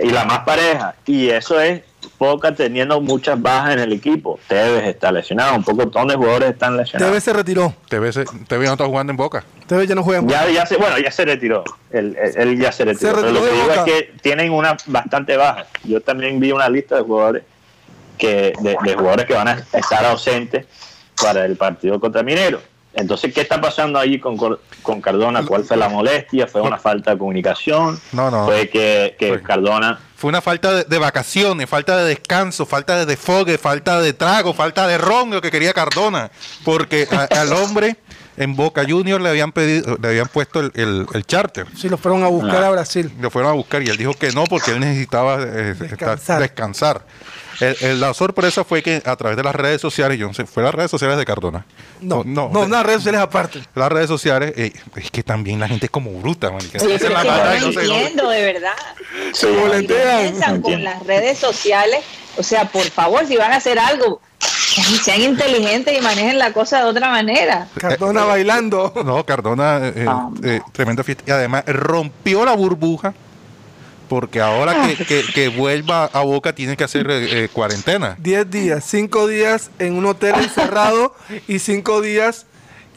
[0.02, 0.94] y la más pareja.
[1.06, 1.82] Y eso es
[2.18, 4.38] Boca teniendo muchas bajas en el equipo.
[4.48, 7.10] Tevez está lesionado, un poco de jugadores están lesionados.
[7.12, 7.74] TV se retiró.
[7.88, 9.44] TV, se- TV no está jugando en Boca.
[9.66, 11.64] TV ya no juega en Ya, ya se, bueno, ya se retiró.
[11.90, 13.16] Él, él- él ya se retiró.
[13.16, 13.74] Se Pero lo que digo Boca.
[13.74, 15.66] es que tienen una bastante baja.
[15.84, 17.42] Yo también vi una lista de jugadores
[18.18, 20.64] que de, de jugadores que van a estar ausentes
[21.20, 22.60] para el partido contra Minero.
[22.96, 24.36] Entonces, ¿qué está pasando ahí con,
[24.82, 25.44] con Cardona?
[25.44, 26.46] ¿Cuál fue la molestia?
[26.46, 28.00] ¿Fue una falta de comunicación?
[28.12, 28.46] No, no.
[28.46, 32.96] ¿Fue que, que Fue- Cardona Fue una falta de, de vacaciones, falta de descanso, falta
[32.96, 36.30] de desfogue, falta de trago, falta de ron, lo que quería Cardona.
[36.64, 37.96] Porque a- al hombre
[38.38, 41.66] en Boca Junior le habían pedido, le habían puesto el, el, el charter.
[41.76, 42.68] Sí, lo fueron a buscar Ah.
[42.68, 43.12] a Brasil.
[43.20, 47.02] Lo fueron a buscar y él dijo que no porque él necesitaba eh, estar- Descansar.
[47.58, 47.84] Descansar.
[47.88, 50.46] El- el- la sorpresa fue que a través de las redes sociales, yo no sé,
[50.46, 51.64] fue las redes sociales de Cardona.
[52.00, 53.62] No, no, no, no, nada, redes sociales aparte.
[53.74, 56.78] Las redes sociales, eh, es que también la gente es como bruta, marica.
[56.82, 58.72] Oye, Hacen pero la que no se- entiendo, de verdad.
[59.32, 60.20] Se volantean.
[60.30, 62.00] piensan con las redes sociales,
[62.36, 64.20] o sea, por favor, si van a hacer algo,
[65.02, 67.66] sean inteligentes y manejen la cosa de otra manera.
[67.78, 68.92] Cardona bailando.
[69.04, 70.28] No, Cardona, eh, Ah.
[70.44, 71.24] eh, tremenda fiesta.
[71.26, 73.14] Y además rompió la burbuja
[74.08, 78.16] porque ahora que, que- que vuelva a Boca tiene que hacer eh, eh, cuarentena.
[78.18, 81.14] 10 días, 5 días en un hotel encerrado
[81.48, 82.46] y 5 días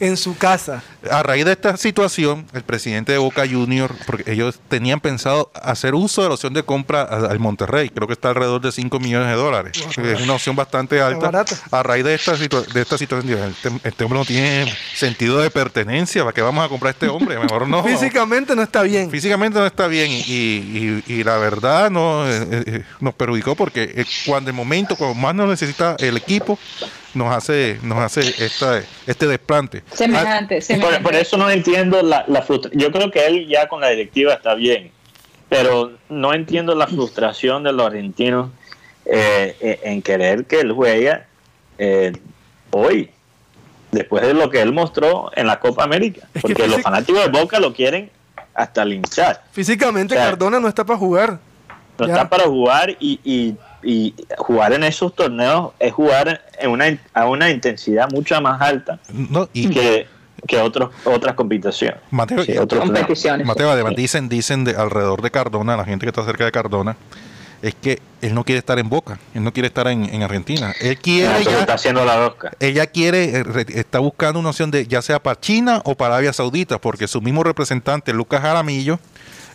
[0.00, 0.82] en su casa.
[1.10, 5.94] A raíz de esta situación, el presidente de Boca Junior, porque ellos tenían pensado hacer
[5.94, 9.28] uso de la opción de compra al Monterrey, creo que está alrededor de 5 millones
[9.28, 9.72] de dólares.
[9.96, 11.26] Es una opción bastante alta.
[11.70, 16.22] A raíz de esta, de esta situación, este, este hombre no tiene sentido de pertenencia.
[16.22, 17.38] ¿Para qué vamos a comprar a este hombre?
[17.38, 17.82] Mejor no.
[17.84, 19.10] Físicamente no está bien.
[19.10, 23.92] Físicamente no está bien y, y- y la verdad no eh, eh, nos perjudicó porque
[23.94, 26.58] eh, cuando el momento, cuando más nos necesita el equipo,
[27.14, 29.82] nos hace nos hace esta, este desplante.
[29.92, 31.00] Semejante, Por, semejante.
[31.00, 32.80] por eso no entiendo la, la frustración.
[32.80, 34.90] Yo creo que él ya con la directiva está bien,
[35.48, 38.50] pero no entiendo la frustración de los argentinos
[39.06, 41.18] eh, eh, en querer que él juegue
[41.78, 42.12] eh,
[42.70, 43.10] hoy,
[43.90, 46.28] después de lo que él mostró en la Copa América.
[46.34, 48.10] Es Porque los fanáticos de Boca lo quieren
[48.54, 49.42] hasta linchar.
[49.52, 51.38] Físicamente O sea, Cardona no está para jugar.
[51.98, 52.12] No Ya.
[52.14, 57.26] está para jugar y, y- y jugar en esos torneos es jugar en una, a
[57.26, 60.06] una intensidad mucho más alta No, y que,
[60.46, 61.98] que otros, otras competiciones.
[62.10, 62.98] Mateo, Sí, otros torneos.
[62.98, 63.46] competiciones.
[63.46, 66.96] Mateo, además dicen, dicen de, alrededor de Cardona, la gente que está cerca de Cardona,
[67.62, 70.72] es que él no quiere estar en Boca, él no quiere estar en, en Argentina.
[70.80, 72.52] Él quiere ya- está haciendo la Rosca.
[72.58, 76.32] ella quiere, eh, está buscando una opción de ya sea para China o para Arabia
[76.32, 78.98] Saudita, porque su mismo representante, Lucas Jaramillo,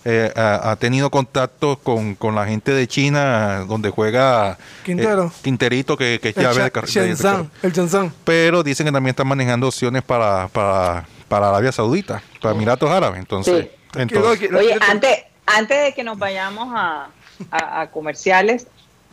[0.05, 5.25] eh, ha, ha tenido contacto con, con la gente de China, donde juega Quintero.
[5.25, 7.71] eh, Quinterito, que, que es El, llave de Cha- car- de- de Shenzhen, car- el
[7.73, 8.13] Shenzhen.
[8.23, 13.19] Pero dicen que también están manejando opciones para, para, para Arabia Saudita, para Emiratos Árabes.
[13.19, 13.99] Entonces, Sí.
[13.99, 17.07] entonces Oye, antes, antes de que nos vayamos a,
[17.51, 18.67] a- a comerciales,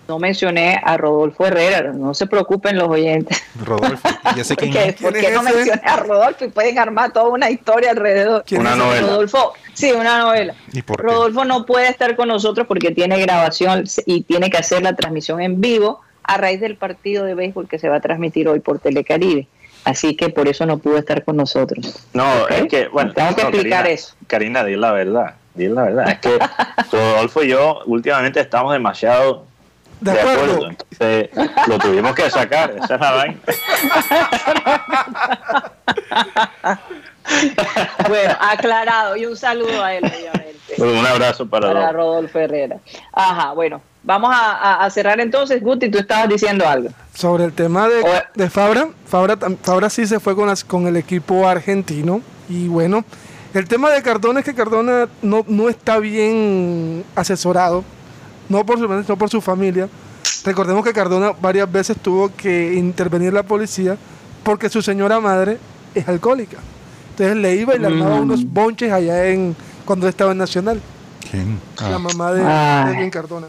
[0.09, 1.93] no mencioné a Rodolfo Herrera.
[1.93, 3.43] No se preocupen los oyentes.
[3.65, 5.55] Rodolfo, ¿y ese quién Porque, porque es no ese?
[5.57, 8.45] mencioné a Rodolfo y pueden armar toda una historia alrededor.
[8.47, 9.07] ¿Quién Una novela.
[9.09, 10.55] Rodolfo, sí, una novela.
[10.73, 11.03] ¿Y por qué?
[11.03, 15.41] Rodolfo no puede estar con nosotros porque tiene grabación y tiene que hacer la transmisión
[15.41, 18.79] en vivo a raíz del partido de béisbol que se va a transmitir hoy por
[18.79, 19.49] Telecaribe.
[19.85, 22.07] Así que por eso no pudo estar con nosotros.
[22.13, 24.15] No, es que, bueno, Tengo que no, explicar Karina, eso.
[24.29, 26.11] Karina, di la verdad, di la verdad.
[26.11, 26.39] Es que
[26.93, 29.45] Rodolfo y yo últimamente estamos demasiado
[30.03, 30.43] De de, acuerdo.
[30.55, 30.69] acuerdo.
[30.69, 31.31] Entonces
[31.69, 33.39] lo tuvimos que sacar, esa es la vaina.
[38.09, 39.17] Bueno, aclarado.
[39.17, 41.01] Y un saludo a él, obviamente.
[41.01, 42.39] Un abrazo para, Para Rodolfo.
[42.39, 42.79] Herrera.
[43.13, 43.81] Ajá, bueno.
[44.03, 45.63] Vamos a, a- a cerrar entonces.
[45.63, 46.89] Guti, tú estabas diciendo algo.
[47.15, 52.21] Sobre el tema de, Fabra, Fabra sí se fue con, las- con el equipo argentino.
[52.49, 53.05] Y bueno,
[53.55, 57.85] el tema de Cardona es que Cardona no, no está bien asesorado,
[58.53, 59.89] no por, su, no por su familia.
[60.45, 63.97] Recordemos que Cardona varias veces tuvo que intervenir la policía
[64.43, 65.59] porque su señora madre
[65.95, 66.59] es alcohólica.
[67.11, 68.23] Entonces le iba y le armaba Mm.
[68.23, 70.81] unos bonches allá en cuando estaba en Nacional,
[71.31, 71.59] ¿Quién?
[71.81, 72.43] la Ah, mamá de,
[72.97, 73.49] Edwin Cardona.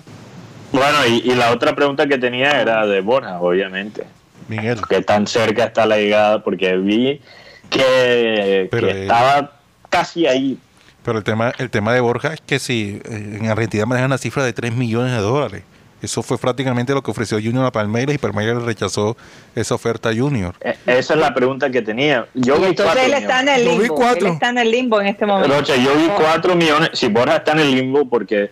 [0.71, 4.03] Bueno, y, y la otra pregunta que tenía era de Borja, obviamente.
[4.47, 4.79] Miguel.
[4.89, 6.43] ¿Qué tan cerca está la llegada?
[6.43, 7.21] Porque vi
[7.69, 9.51] que, que estaba
[9.89, 10.57] casi ahí.
[11.03, 14.17] Pero el tema, el tema de Borja es que si eh, en Argentina manejan una
[14.17, 15.63] cifra de 3 millones de dólares.
[16.01, 19.15] Eso fue prácticamente lo que ofreció Junior a Palmeiras y Palmeiras le rechazó
[19.55, 20.53] esa oferta a Junior.
[20.59, 22.25] E- Esa es la pregunta que tenía.
[22.33, 23.95] Yo vi Entonces cuatro él está en el Yo vi limbo.
[23.95, 24.27] cuatro.
[24.27, 25.55] Él está en el limbo en este momento.
[25.55, 26.89] Rocha, yo vi 4 millones.
[26.93, 28.51] Si Borja está en el limbo porque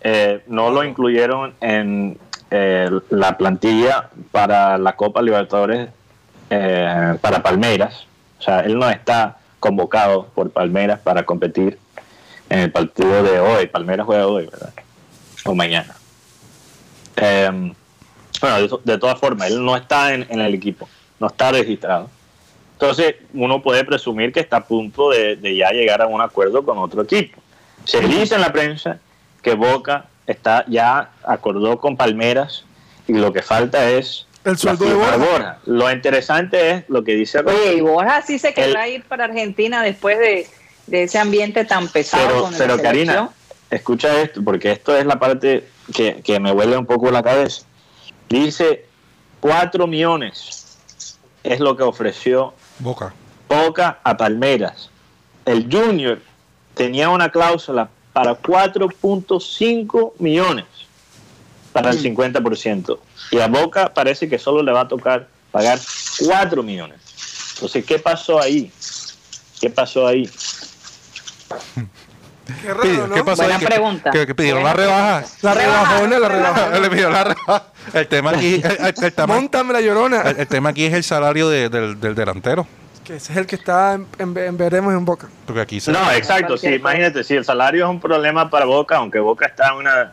[0.00, 2.18] eh, no lo incluyeron en
[2.52, 5.88] eh, la plantilla para la Copa Libertadores
[6.50, 8.06] eh, para Palmeiras.
[8.38, 11.78] O sea, él no está convocado por Palmeiras para competir
[12.52, 13.66] en el partido de hoy.
[13.66, 14.72] Palmeiras juega hoy, ¿verdad?
[15.44, 15.94] O mañana.
[17.16, 17.72] Eh,
[18.40, 20.88] bueno, de, de todas formas, él no está en, en el equipo,
[21.20, 22.10] no está registrado.
[22.74, 26.64] Entonces, uno puede presumir que está a punto de, de ya llegar a un acuerdo
[26.64, 27.40] con otro equipo.
[27.84, 28.98] Se dice en la prensa
[29.42, 32.64] que Boca está ya acordó con Palmeras
[33.08, 35.16] y lo que falta es El la sueldo de Borja.
[35.16, 35.58] Borja.
[35.66, 37.38] Lo interesante es lo que dice.
[37.40, 40.46] Oye, y Borja sí se querrá El- ir para Argentina después de,
[40.86, 42.26] de ese ambiente tan pesado.
[42.26, 42.80] Pero, con pero.
[42.80, 43.30] Karina,
[43.70, 47.62] escucha esto, porque esto es la parte que, que me huele un poco la cabeza.
[48.28, 48.86] Dice
[49.40, 50.78] 4 millones
[51.42, 53.14] es lo que ofreció Boca.
[53.48, 54.90] Boca a Palmeras.
[55.44, 56.20] El Junior
[56.74, 60.64] tenía una cláusula para 4.5 millones
[61.72, 62.98] para el 50%.
[63.30, 65.78] Y a Boca parece que solo le va a tocar pagar
[66.26, 67.00] 4 millones.
[67.54, 68.70] Entonces, ¿qué pasó ahí?
[69.60, 70.28] ¿Qué pasó ahí?
[72.62, 73.14] Qué raro, ¿no?
[73.14, 74.10] ¿Qué pasó Buena pregunta.
[74.10, 75.24] Que, que pidieron la rebaja.
[75.42, 76.78] La rebajona, la.
[76.80, 77.64] Le pidieron la rebaja.
[77.94, 80.22] El tema aquí, el, el- el tema, Móntame la llorona.
[80.22, 82.66] el- el tema aquí es el salario de- del, del delantero.
[83.04, 85.28] Que ese es el que está en, en- en veremos en Boca.
[85.46, 86.56] Porque aquí se, No, exacto.
[86.56, 90.12] Sí, imagínate, si el salario es un problema para Boca, aunque Boca está en una,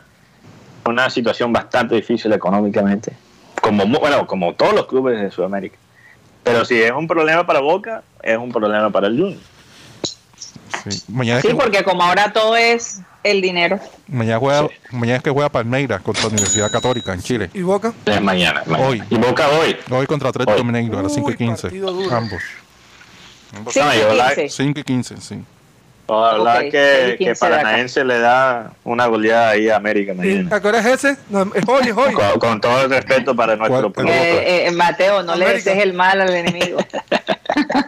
[0.86, 3.12] una situación bastante difícil económicamente,
[3.60, 5.76] como mu- bueno, como todos los clubes de Sudamérica.
[6.42, 9.40] Pero si es un problema para Boca, es un problema para el Junior.
[10.88, 11.02] Sí.
[11.08, 13.78] mañana, Sí, que, porque como ahora todo es el dinero.
[14.08, 14.74] mañana, juega, Sí.
[14.96, 17.50] mañana es que juega Palmeiras contra la Universidad Católica en Chile.
[17.54, 17.92] ¿Y Boca?
[18.06, 18.88] Es mañana, mañana.
[18.88, 19.02] Hoy.
[19.10, 19.76] Y Boca hoy.
[19.90, 20.62] Hoy contra Atlético.
[20.64, 21.62] Mineiro a las 5 y Uy, 15.
[21.62, 22.16] partido duro.
[22.16, 22.42] Ambos.
[23.56, 23.74] Ambos.
[23.74, 24.48] Sí, No, yo la- 15.
[24.48, 25.42] 5 y 15, sí.
[26.12, 27.38] Ojalá Ok, que, que 15 de acá.
[27.62, 30.56] Paranaense le da una goleada ahí a América ¿Y mañana.
[30.56, 31.16] ¿A qué hora es ese?
[31.28, 32.12] No, es hoy, es hoy.
[32.14, 34.06] Con, con todo el respeto para nuestro productor.
[34.08, 35.70] Eh, eh, Mateo, no le América.
[35.70, 36.78] desees el mal al enemigo.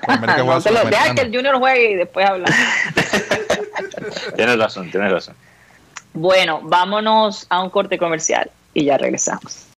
[0.08, 2.54] América juega no te lo, deja que el Junior juegue y después hablamos.
[4.36, 5.34] Tienes razón, tienes razón.
[6.14, 9.71] Bueno, vámonos a un corte comercial y ya regresamos.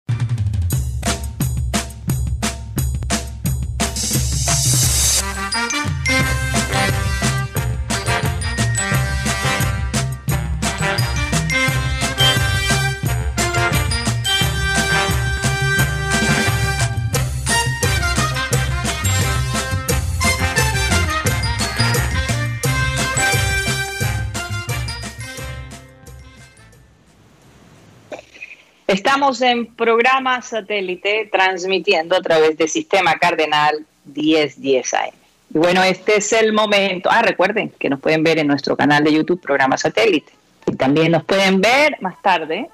[28.93, 35.09] Estamos en programa satélite transmitiendo a través de Sistema Cardenal 1010 AM.
[35.51, 37.09] Y bueno, este es el momento.
[37.11, 40.31] Ah, recuerden que nos pueden ver en nuestro canal de YouTube, programa satélite.
[40.67, 42.69] Y también nos pueden ver más tarde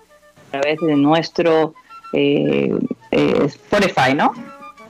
[0.49, 1.73] a través de nuestro
[2.11, 2.69] eh,
[3.11, 4.33] eh, Spotify, ¿no?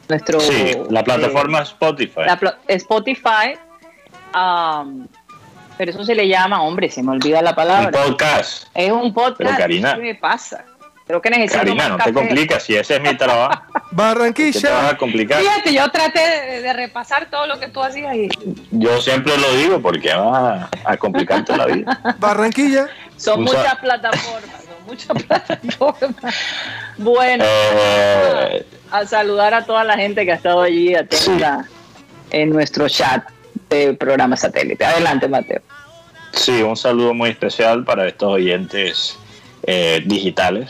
[0.08, 2.22] Nuestro, Sí, la plataforma eh, Spotify.
[2.26, 3.54] la Spotify.
[4.34, 5.08] am,
[5.78, 7.92] pero eso se le llama, hombre, se me olvida la Un palabra.
[7.92, 8.68] podcast.
[8.74, 9.38] Es un podcast.
[9.38, 9.94] Pero, Karina.
[9.94, 10.66] ¿Qué me pasa?
[11.10, 12.10] Creo que necesito Karina, más no café.
[12.12, 14.90] te compliques, si ese es mi trabajo, ¿qué te vas Barranquilla.
[14.90, 15.42] a complicar?
[15.42, 18.30] Fíjate, yo traté de, de repasar todo lo que tú hacías y
[18.70, 22.00] Yo siempre lo digo porque vas a, a complicarte la vida.
[22.20, 22.88] Barranquilla.
[23.18, 26.36] son muchas plataformas, son muchas plataformas.
[27.00, 31.66] Bueno, Eh, a saludar a toda la gente que ha estado allí atenta
[32.30, 33.24] en nuestro chat
[33.68, 34.86] del programa satélite.
[34.86, 35.62] Adelante, Mateo.
[36.34, 39.18] Sí, un saludo muy especial para estos oyentes
[39.64, 40.70] eh, digitales.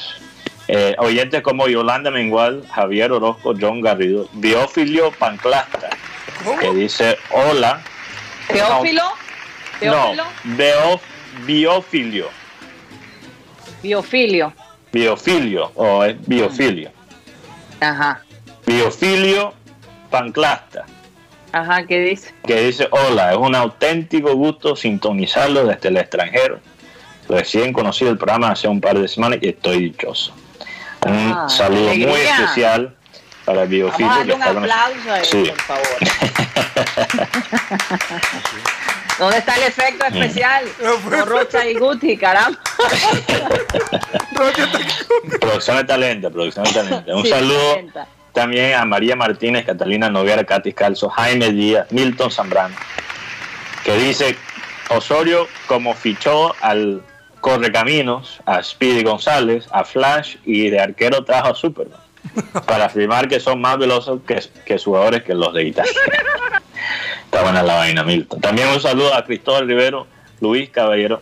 [0.71, 5.89] Eh, oyentes como Yolanda Mengual, Javier Orozco, John Garrido, Biofilio Panclasta,
[6.61, 7.81] que dice hola.
[8.47, 9.01] ¿Teófilo?
[9.81, 10.23] No, ¿Teófilo?
[10.57, 10.99] beo-
[11.47, 12.27] biofilio.
[13.81, 14.53] Biofilio.
[14.91, 16.91] Biofilio o es biofilio.
[17.79, 18.21] Ajá.
[18.65, 19.53] Biofilio
[20.11, 20.85] Panclasta,
[21.51, 22.31] Ajá, ¿qué dice?
[22.45, 26.59] que dice hola, es un auténtico gusto sintonizarlo desde el extranjero.
[27.27, 30.33] Recién conocí el programa hace un par de semanas y estoy dichoso.
[31.05, 32.95] Un Ah, saludo muy especial
[33.45, 35.43] para el Vamos a darle un aplauso a él, Sí.
[35.49, 35.87] por favor.
[39.17, 40.65] ¿Dónde está el efecto especial?
[41.09, 42.57] Con Rocha y Guti, caramba.
[45.41, 47.15] Producción de talento, producción de talento.
[47.17, 48.07] Un Sí, saludo talenta.
[48.33, 52.75] también a María Martínez, Catalina Noguera, Katy Calzo, Jaime Díaz, Milton Zambrano,
[53.83, 54.37] que dice
[54.89, 57.01] Osorio como fichó al
[57.41, 61.99] Correcaminos, a Speedy González, a Flash y de arquero trajo a Superman
[62.65, 65.91] para afirmar que son más veloces que, que jugadores que los de Italia.
[67.25, 68.41] Está buena la vaina, Milton.
[68.41, 70.07] También un saludo a Cristóbal Rivero,
[70.41, 71.21] Luis Caballero,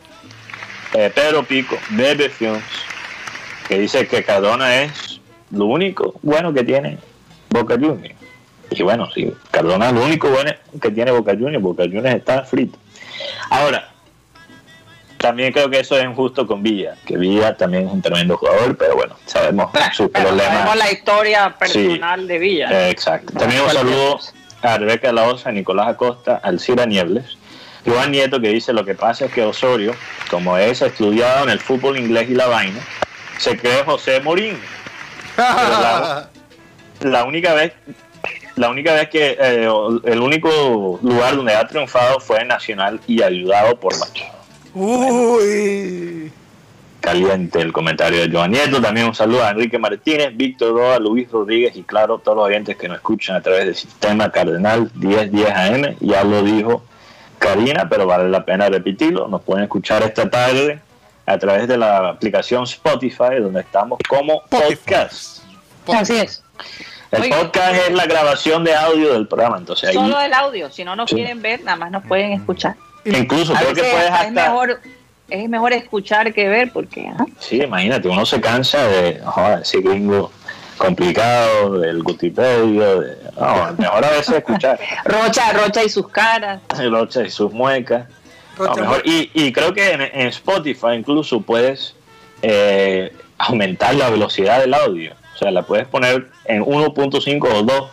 [0.93, 2.63] eh, Pedro Pico, Bebe Films,
[3.67, 5.19] que dice que Cardona es
[5.51, 6.97] lo único bueno que tiene
[7.49, 8.15] Boca Juniors.
[8.69, 10.51] Y bueno, sí, Cardona es lo único bueno
[10.81, 12.77] que tiene Boca Juniors, Boca Juniors está frito.
[13.49, 13.91] Ahora,
[15.17, 18.77] también creo que eso es injusto con Villa, que Villa también es un tremendo jugador,
[18.77, 20.53] pero bueno, sabemos sus Pero problemas.
[20.53, 22.69] sabemos la historia personal de Villa.
[22.71, 23.33] Eh, exacto.
[23.33, 24.19] También un saludo
[24.61, 27.37] a Rebeca La Osa, a Nicolás Acosta, Alcira Niebles,
[27.85, 29.95] Iván Nieto que dice lo que pasa es que Osorio,
[30.29, 32.79] como es estudiado en el fútbol inglés y la vaina,
[33.37, 34.21] se cree José.
[34.23, 34.47] Pero
[35.35, 36.29] la,
[37.01, 37.73] la única vez
[38.55, 39.69] la única vez que eh,
[40.05, 44.36] el único lugar donde ha triunfado fue Nacional y ayudado por Machado.
[44.79, 46.31] Uy.
[47.01, 48.81] Caliente el comentario de Joan Nieto.
[48.81, 52.75] También un saludo a Enrique Martínez, Víctor Roa, Luis Rodríguez y claro, todos los oyentes
[52.75, 55.95] que nos escuchan a través del sistema Cardenal 1010 AM.
[56.01, 56.83] Ya lo dijo
[57.39, 59.27] Karina, pero vale la pena repetirlo.
[59.27, 60.79] Nos pueden escuchar esta tarde
[61.25, 64.75] a través de la aplicación Spotify, donde estamos como Spotify.
[64.75, 65.43] podcast.
[65.87, 66.43] Así es.
[67.11, 67.37] El Oiga.
[67.37, 70.95] podcast es la grabación de audio del programa, entonces ahí Solo el audio, si no
[70.95, 71.15] nos Sí.
[71.15, 72.75] quieren ver, nada más nos pueden escuchar.
[73.15, 74.81] Incluso creo que puedes hasta es mejor
[75.29, 77.11] es mejor escuchar que ver porque.
[77.39, 80.31] Sí, imagínate, uno se cansa de joder, ese gringo
[80.77, 86.61] complicado, del Gutipedio, de, no, mejor a veces escuchar Rocha, Rocha y sus caras.
[86.89, 88.07] Rocha y sus muecas.
[88.57, 91.95] No, mejor- y, y creo que en, en Spotify incluso puedes
[92.41, 95.13] eh, aumentar la velocidad del audio.
[95.35, 97.89] O sea, la puedes poner en 1.5 o 2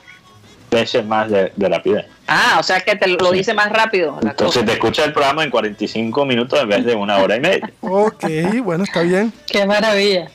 [0.70, 2.06] veces más de, de rapidez.
[2.26, 4.18] Ah, o sea que te lo dice más rápido.
[4.22, 4.66] la Entonces cosa.
[4.66, 7.70] te escucha el programa en 45 minutos en vez de una hora y media.
[7.82, 8.24] Ok,
[8.62, 9.32] bueno, está bien.
[9.46, 10.28] Qué maravilla.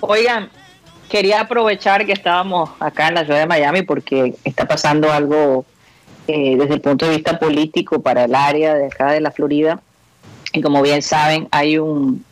[0.00, 0.50] Oigan,
[1.08, 5.64] quería aprovechar que estábamos acá en la ciudad de Miami porque está pasando algo
[6.26, 9.80] eh, desde el punto de vista político para el área de acá de la Florida.
[10.52, 12.24] Y como bien saben, hay un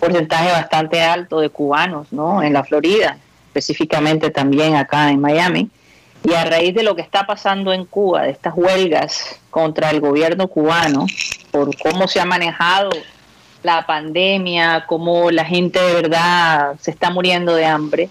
[0.00, 2.42] porcentaje bastante alto de cubanos ¿no?
[2.42, 5.70] en la Florida, específicamente también acá en Miami.
[6.24, 10.00] Y a raíz de lo que está pasando en Cuba, de estas huelgas contra el
[10.00, 11.06] gobierno cubano,
[11.50, 12.90] por cómo se ha manejado
[13.62, 18.08] la pandemia, cómo la gente de verdad se está muriendo de hambre.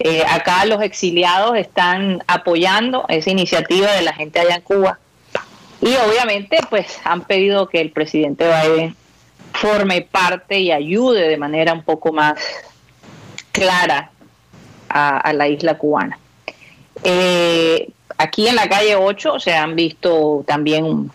[0.00, 4.98] Eh, acá los exiliados están apoyando esa iniciativa de la gente allá en Cuba
[5.80, 8.96] y obviamente pues han pedido que el presidente Biden
[9.52, 12.40] forme parte y ayude de manera un poco más
[13.52, 14.10] clara
[14.88, 16.18] a, a la isla cubana.
[17.04, 21.10] Eh, aquí en la calle 8 se han visto también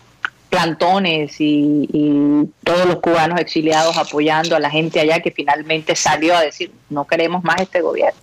[0.48, 6.36] plantones y, y todos los cubanos exiliados apoyando a la gente allá que finalmente salió
[6.36, 8.20] a decir no queremos más este gobierno.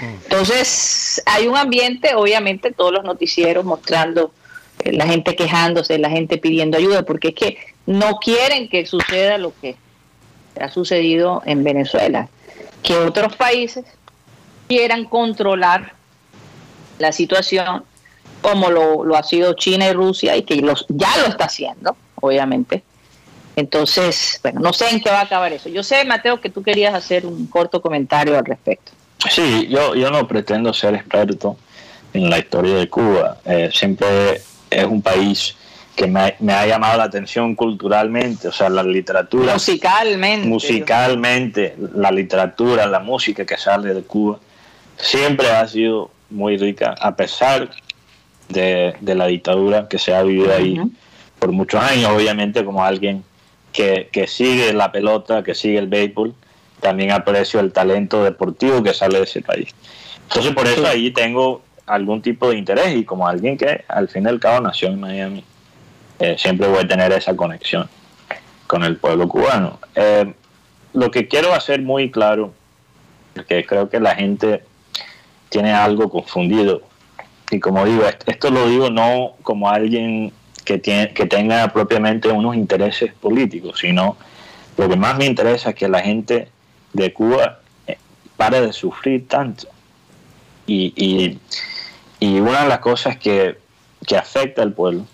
[0.00, 4.32] Entonces hay un ambiente, obviamente todos los noticieros mostrando
[4.84, 9.38] eh, la gente quejándose, la gente pidiendo ayuda, porque es que no quieren que suceda
[9.38, 9.76] lo que
[10.60, 12.28] ha sucedido en Venezuela,
[12.82, 13.84] que otros países
[14.68, 15.94] quieran controlar
[17.02, 17.84] la situación
[18.40, 21.96] como lo, lo ha sido China y Rusia y que los, ya lo está haciendo,
[22.20, 22.82] obviamente.
[23.54, 25.68] Entonces, bueno, no sé en qué va a acabar eso.
[25.68, 28.92] Yo sé, Mateo, que tú querías hacer un corto comentario al respecto.
[29.30, 31.56] Sí, yo, yo no pretendo ser experto
[32.14, 33.38] en la historia de Cuba.
[33.44, 34.40] Eh, siempre
[34.70, 35.54] es un país
[35.94, 40.48] que me, ha- me ha llamado la atención culturalmente, o sea, la literatura, Musicalmente.
[40.48, 44.38] musicalmente, la literatura, la música que sale de Cuba,
[44.96, 47.70] siempre ha sido muy rica, a pesar
[48.48, 50.80] de, de la dictadura que se ha vivido ahí
[51.38, 53.24] por muchos años, obviamente como alguien
[53.72, 56.34] que, que sigue la pelota, que sigue el béisbol,
[56.80, 59.74] también aprecio el talento deportivo que sale de ese país.
[60.28, 64.24] Entonces por eso ahí tengo algún tipo de interés y como alguien que al fin
[64.24, 65.44] y al cabo nació en Miami,
[66.18, 67.88] eh, siempre voy a tener esa conexión
[68.66, 69.78] con el pueblo cubano.
[69.94, 70.32] Eh,
[70.94, 72.52] lo que quiero hacer muy claro,
[73.34, 74.62] porque creo que la gente
[75.52, 76.82] tiene algo confundido,
[77.50, 80.32] y como digo, est- esto lo digo no como alguien
[80.64, 84.16] que, tiene, que tenga propiamente unos intereses políticos, sino
[84.78, 86.48] lo que más me interesa es que la gente
[86.94, 87.98] de Cuba eh,
[88.36, 89.68] pare de sufrir tanto.
[90.66, 91.38] Y, y,
[92.18, 93.58] y una de las cosas que,
[94.06, 95.04] que afecta al pueblo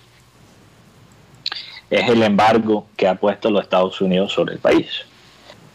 [1.91, 4.87] es el embargo que ha puesto los Estados Unidos sobre el país.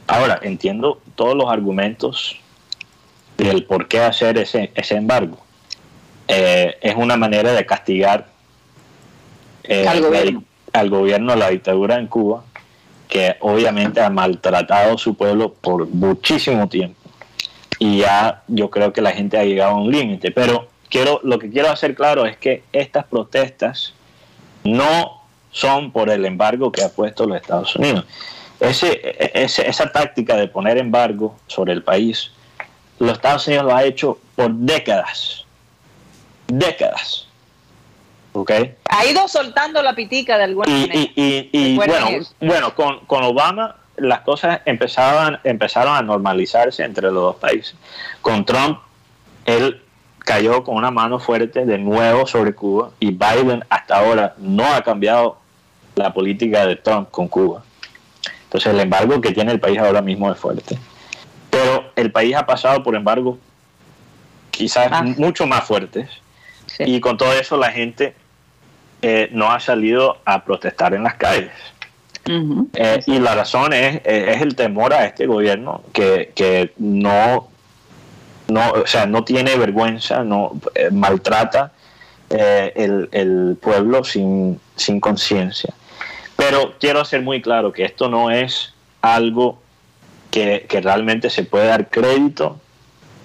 [0.08, 2.40] Ahora, entiendo todos los argumentos
[3.48, 5.38] del por qué hacer ese, ese embargo.
[6.28, 8.28] Eh, es una manera de castigar
[9.64, 10.40] eh, Al la gobierno.
[10.42, 12.44] dic- al gobierno, la dictadura en Cuba,
[13.08, 17.00] que obviamente ha maltratado a su pueblo por muchísimo tiempo.
[17.78, 20.32] Y ya yo creo que la gente ha llegado a un límite.
[20.32, 23.94] Pero quiero, lo que quiero hacer claro es que estas protestas
[24.64, 25.22] no
[25.52, 28.06] son por el embargo que ha puesto los Estados Unidos.
[28.60, 29.00] Ese,
[29.36, 32.32] ese- esa táctica de poner embargo sobre el país,
[33.04, 35.46] los Estados Unidos lo ha hecho por décadas.
[36.48, 37.28] Décadas.
[38.34, 38.52] ¿Ok?
[38.90, 40.96] Ha ido soltando la pitica de alguna Y, manera.
[41.00, 42.34] y- y- y, Recuerden bueno, eso.
[42.42, 47.76] bueno con, con Obama las cosas empezaban, empezaron a normalizarse entre los dos países.
[48.22, 48.80] Con Trump,
[49.46, 49.84] él
[50.20, 54.82] cayó con una mano fuerte de nuevo sobre Cuba y Biden hasta ahora no ha
[54.84, 55.38] cambiado
[55.96, 57.62] la política de Trump con Cuba.
[58.46, 60.78] Entonces el embargo que tiene el país ahora mismo es fuerte.
[62.04, 63.38] El país ha pasado por embargo
[64.52, 65.04] quizás Ah.
[65.04, 66.10] mucho más fuertes
[66.68, 66.84] Sí.
[66.86, 68.14] y con todo eso la gente
[69.02, 71.52] eh, no ha salido a protestar en las calles.
[72.26, 77.50] Eh, y la razón es, eh, es el temor a este gobierno que, que no,
[78.48, 81.72] no, o sea, no tiene vergüenza, no eh, maltrata
[82.30, 85.74] el, el pueblo sin, sin conciencia.
[86.38, 89.62] Pero quiero hacer muy claro que esto no es algo
[90.34, 92.60] que, que realmente se puede dar crédito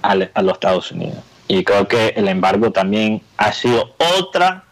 [0.02, 1.20] al- a los Estados Unidos.
[1.48, 4.64] Y creo que el embargo también ha sido otra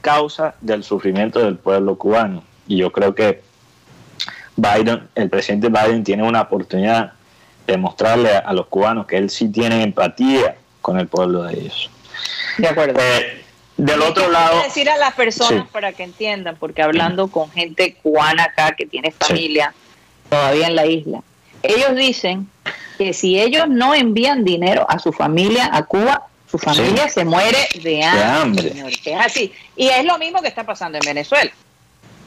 [0.00, 2.44] causa del sufrimiento del pueblo cubano.
[2.68, 3.42] Y yo creo que
[4.56, 7.14] Biden, el presidente Biden tiene una oportunidad
[7.66, 11.54] de mostrarle a, a los cubanos que él sí tiene empatía con el pueblo de
[11.54, 11.90] ellos.
[12.58, 13.00] De acuerdo.
[13.00, 13.40] Eh,
[13.76, 15.68] del ¿Qué otro lado, decir a las personas Sí.
[15.72, 19.74] para que entiendan, porque hablando con gente cubana acá que tiene familia
[20.30, 21.22] todavía en la isla,
[21.64, 22.48] ellos dicen
[22.98, 27.58] que si ellos no envían dinero a su familia a Cuba, su familia se muere
[27.82, 28.24] de hambre.
[28.24, 28.68] hambre.
[28.70, 29.52] señores, que es así.
[29.76, 31.50] Y es lo mismo que está pasando en Venezuela.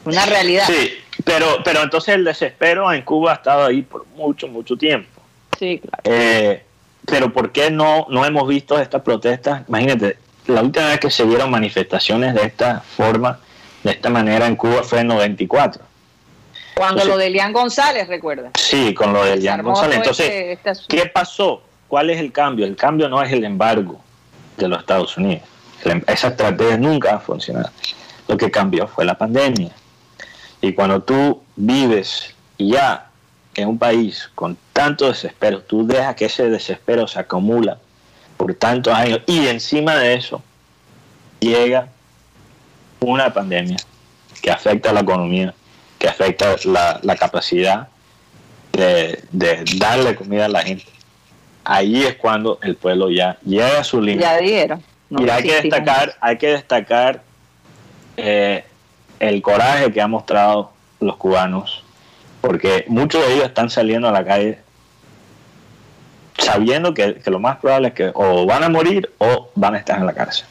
[0.04, 0.64] Una realidad.
[0.66, 0.92] sí,
[1.24, 5.20] pero, pero entonces el desespero en Cuba ha estado ahí por mucho, mucho tiempo.
[5.58, 6.02] Sí, claro.
[6.04, 6.62] Eh,
[7.04, 9.62] pero ¿por qué no, no hemos visto estas protestas?
[9.68, 13.40] Imagínate, la última vez que se vieron manifestaciones de esta forma,
[13.82, 15.82] de esta manera en Cuba fue en 94.
[16.78, 18.50] Cuando Entonces- lo de Elian González, recuerda.
[18.56, 19.96] Sí, con lo Jan armó González.
[19.96, 20.84] Entonces, este- este.
[20.96, 21.62] ¿qué pasó?
[21.88, 22.66] ¿Cuál es el cambio?
[22.66, 24.00] El cambio no es el embargo
[24.56, 25.42] de los Estados Unidos.
[25.84, 27.70] Em- Esa estrategia nunca ha funcionado.
[28.28, 29.72] Lo que cambió fue la pandemia.
[30.60, 33.10] Y cuando tú vives ya
[33.54, 37.78] en un país con tanto desespero, tú dejas que ese desespero se acumula
[38.36, 40.42] por tantos años y encima de eso
[41.40, 41.88] llega
[43.00, 43.78] una pandemia
[44.42, 45.54] que afecta a la economía,
[45.98, 47.88] que afecta la, la capacidad
[48.72, 50.86] de, de darle comida a la gente.
[51.64, 54.22] Ahí es cuando el pueblo ya llega a su límite.
[54.22, 54.82] Ya dieron.
[55.10, 57.22] No y hay que destacar, hay que destacar
[58.16, 58.64] eh,
[59.18, 61.82] el coraje que han mostrado los cubanos,
[62.40, 64.58] porque muchos de ellos están saliendo a la calle
[66.38, 69.78] sabiendo que, que lo más probable es que o van a morir o van a
[69.78, 70.46] estar en la cárcel.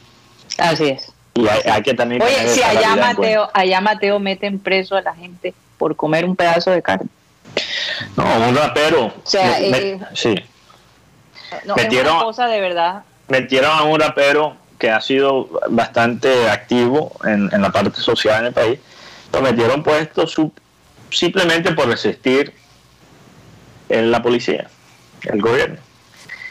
[0.58, 1.12] Así es.
[1.42, 2.96] Y hay, hay que también Oye, si allá.
[2.96, 7.08] Mateo, allá Mateo meten preso a la gente por comer un pedazo de carne.
[8.16, 9.06] No, un rapero.
[9.06, 10.34] O sea, me- me- eh, sí.
[11.64, 13.02] No, Metieron- es una cosa de verdad.
[13.28, 18.46] metieron a un rapero que ha sido bastante activo en, en la parte social en
[18.46, 18.78] el país,
[19.32, 20.52] lo metieron puesto su-
[21.10, 22.52] simplemente por resistir
[23.88, 24.68] en la policía,
[25.24, 25.78] el gobierno.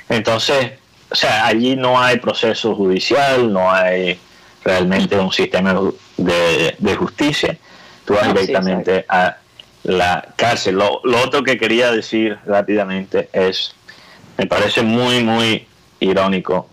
[0.09, 0.71] Entonces,
[1.11, 4.19] o sea, allí no hay proceso judicial, no hay
[4.67, 5.73] realmente un sistema
[6.17, 7.57] de, de justicia,
[8.03, 9.37] tú vas sí, directamente a
[9.83, 10.75] la cárcel.
[10.75, 13.73] Lo, lo otro que quería decir rápidamente es,
[14.37, 15.65] me parece muy, muy
[16.01, 16.67] irónico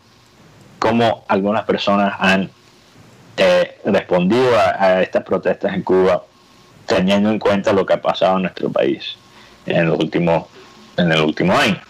[0.81, 2.51] cómo algunas personas han
[3.85, 6.25] respondido a, a estas protestas en Cuba
[6.87, 9.17] teniendo en cuenta lo que ha pasado en nuestro país
[9.67, 10.49] en el último,
[10.97, 11.81] en el último año.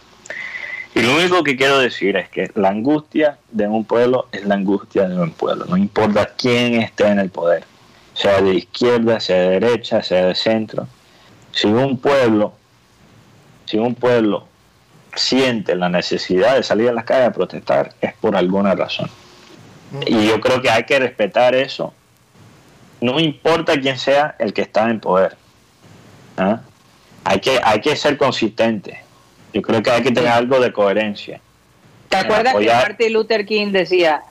[0.94, 4.54] Y lo único que quiero decir es que la angustia de un pueblo es la
[4.54, 7.64] angustia de un pueblo, no importa quién esté en el poder,
[8.14, 10.86] sea de izquierda, sea de derecha, sea de centro.
[11.50, 12.54] Si un pueblo,
[13.64, 14.46] si un pueblo
[15.16, 19.10] siente la necesidad de salir a las calles a protestar, es por alguna razón.
[20.06, 21.92] Y yo creo que hay que respetar eso
[23.04, 25.36] no importa quién sea el que está en poder.
[26.38, 26.60] ¿ah?
[27.24, 29.03] Hay, que, hay que ser consistente.
[29.54, 31.40] Yo creo que hay que tener algo de coherencia.
[32.08, 34.22] ¿Te acuerdas que Martin Luther King decía,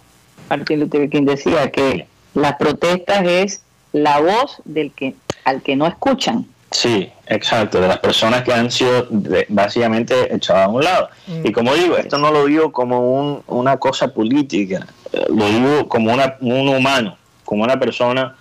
[0.49, 3.63] Martin Luther King decía que las protestas es
[3.93, 5.15] la voz del que
[5.45, 6.45] al que no escuchan?
[6.71, 9.07] Sí, exacto, de las personas que han sido
[9.49, 11.09] básicamente echadas a un lado.
[11.43, 14.87] Y como digo, esto no lo digo como una cosa política,
[15.29, 17.15] lo digo como una, un humano,
[17.45, 18.35] como una persona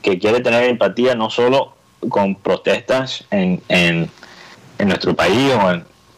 [0.00, 1.74] que quiere tener empatía no solo
[2.08, 4.10] con protestas en, en,
[4.78, 5.52] nuestro país,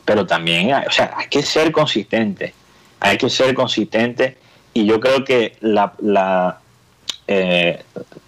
[0.05, 2.55] pero también, o sea, hay que ser consistente,
[3.01, 4.37] hay que ser consistente
[4.73, 6.59] y yo creo que la, la,
[7.27, 7.83] eh,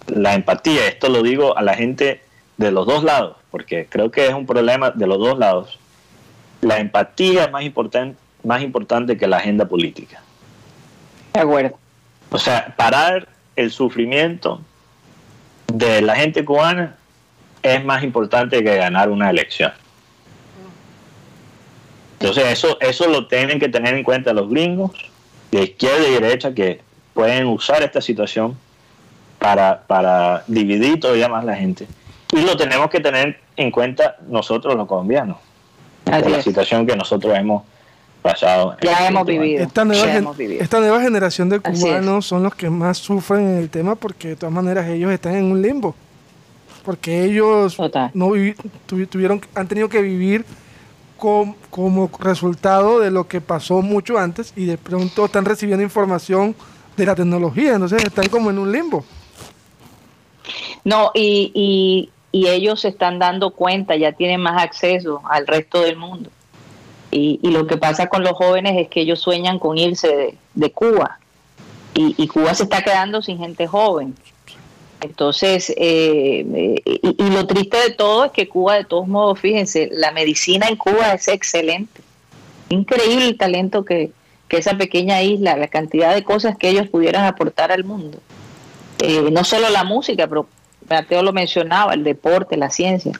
[0.07, 2.21] la empatía, esto lo digo a la gente
[2.57, 5.79] de los dos lados, porque creo que es un problema de los dos lados.
[6.61, 10.21] La empatía es más importante, más importante que la agenda política.
[11.33, 11.77] De acuerdo.
[12.31, 14.61] O sea, parar el sufrimiento
[15.71, 16.95] de la gente cubana
[17.61, 19.71] es más importante que ganar una elección.
[22.19, 24.91] Entonces eso, eso lo tienen que tener en cuenta los gringos
[25.51, 26.81] de izquierda y derecha que
[27.13, 28.57] pueden usar esta situación
[29.39, 31.87] para, para dividir todavía más la gente.
[32.31, 35.37] Y lo tenemos que tener en cuenta nosotros los colombianos,
[36.03, 37.63] por la situación que nosotros hemos
[38.21, 38.75] pasado.
[38.81, 39.63] Ya hemos vivido.
[39.63, 43.95] Esta nueva, esta nueva generación de cubanos son los que más sufren en el tema
[43.95, 45.95] porque de todas maneras ellos están en un limbo.
[46.83, 47.77] Porque ellos
[48.13, 48.31] no
[48.85, 50.45] tuvieron, han tenido que vivir
[51.17, 56.55] como resultado de lo que pasó mucho antes y de pronto están recibiendo información
[56.95, 59.05] de la tecnología, entonces están como en un limbo.
[60.83, 65.97] No, y, y, ellos se están dando cuenta, ya tienen más acceso al resto del
[65.97, 66.29] mundo.
[67.11, 71.19] Y, lo que pasa con los jóvenes es que ellos sueñan con irse de, Cuba.
[71.93, 74.15] Y, Cuba se está quedando sin gente joven.
[75.01, 80.11] Entonces, eh, y, lo triste de todo es que Cuba, de todos modos, fíjense, la
[80.11, 82.01] medicina en Cuba es excelente.
[82.69, 84.11] Increíble el talento que,
[84.49, 88.19] esa pequeña isla, la cantidad de cosas que ellos pudieran aportar al mundo.
[88.99, 90.47] Eh, no solo la música, pero
[90.89, 93.19] Mateo lo mencionaba, el deporte, la ciencia.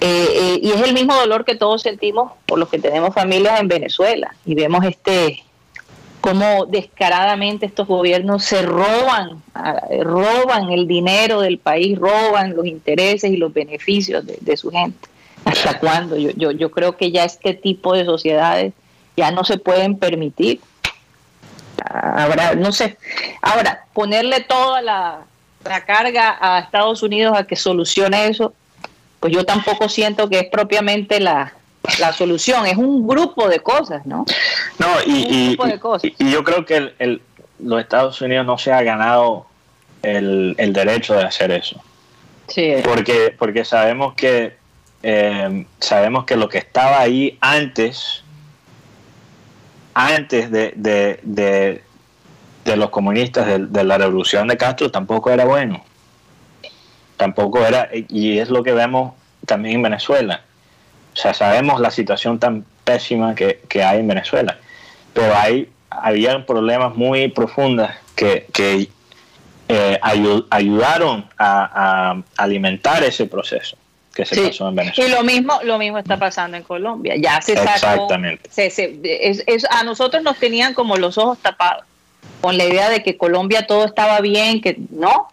[0.00, 3.60] Eh, eh, y es el mismo dolor que todos sentimos por los que tenemos familias
[3.60, 5.44] en Venezuela y vemos este
[6.20, 9.42] cómo descaradamente estos gobiernos se roban,
[10.02, 15.08] roban el dinero del país, roban los intereses y los beneficios de, su gente.
[15.44, 16.16] ¿Hasta cuándo?
[16.16, 18.74] Yo, yo, yo creo que ya este tipo de sociedades
[19.16, 20.60] ya no se pueden permitir.
[21.82, 22.98] Habrá, no sé.
[23.40, 25.24] Ahora, ponerle toda la,
[25.64, 28.52] la carga a Estados Unidos a que solucione eso,
[29.18, 31.54] pues yo tampoco siento que es propiamente la,
[32.12, 34.24] solución, es un grupo de cosas, ¿no?
[34.78, 35.56] No, y,
[36.18, 37.22] y, yo creo que el,
[37.58, 39.46] los Estados Unidos no se ha ganado
[40.02, 41.82] el, derecho de hacer eso.
[42.48, 42.74] Sí.
[42.82, 44.56] Porque, porque sabemos que
[45.02, 48.24] eh, sabemos que lo que estaba ahí antes,
[49.94, 51.20] antes de, de,
[52.64, 55.84] de, los comunistas, de, de, la revolución de Castro, tampoco era bueno
[57.20, 59.12] tampoco era, y es lo que vemos
[59.44, 60.42] también en Venezuela.
[61.12, 64.58] O sea, sabemos la situación tan pésima que, hay en Venezuela,
[65.12, 68.88] pero hay, había problemas muy profundos que, que
[69.68, 69.98] eh,
[70.50, 73.76] ayudaron a, alimentar ese proceso
[74.14, 75.10] que se pasó en Venezuela.
[75.10, 77.14] Y lo mismo, lo mismo está pasando en Colombia.
[77.16, 78.50] Ya se sacó, Exactamente.
[79.70, 81.84] a nosotros nos tenían como los ojos tapados
[82.40, 85.28] con la idea de que Colombia todo estaba bien, que no,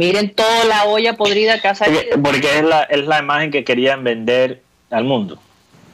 [0.00, 2.00] Miren toda la olla podrida que ha salido.
[2.22, 5.38] Porque, es, la, es la imagen que querían vender al mundo.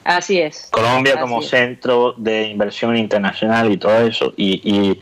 [0.05, 0.69] Así es.
[0.71, 4.33] Colombia como centro de inversión internacional y todo eso.
[4.37, 5.01] Y, y,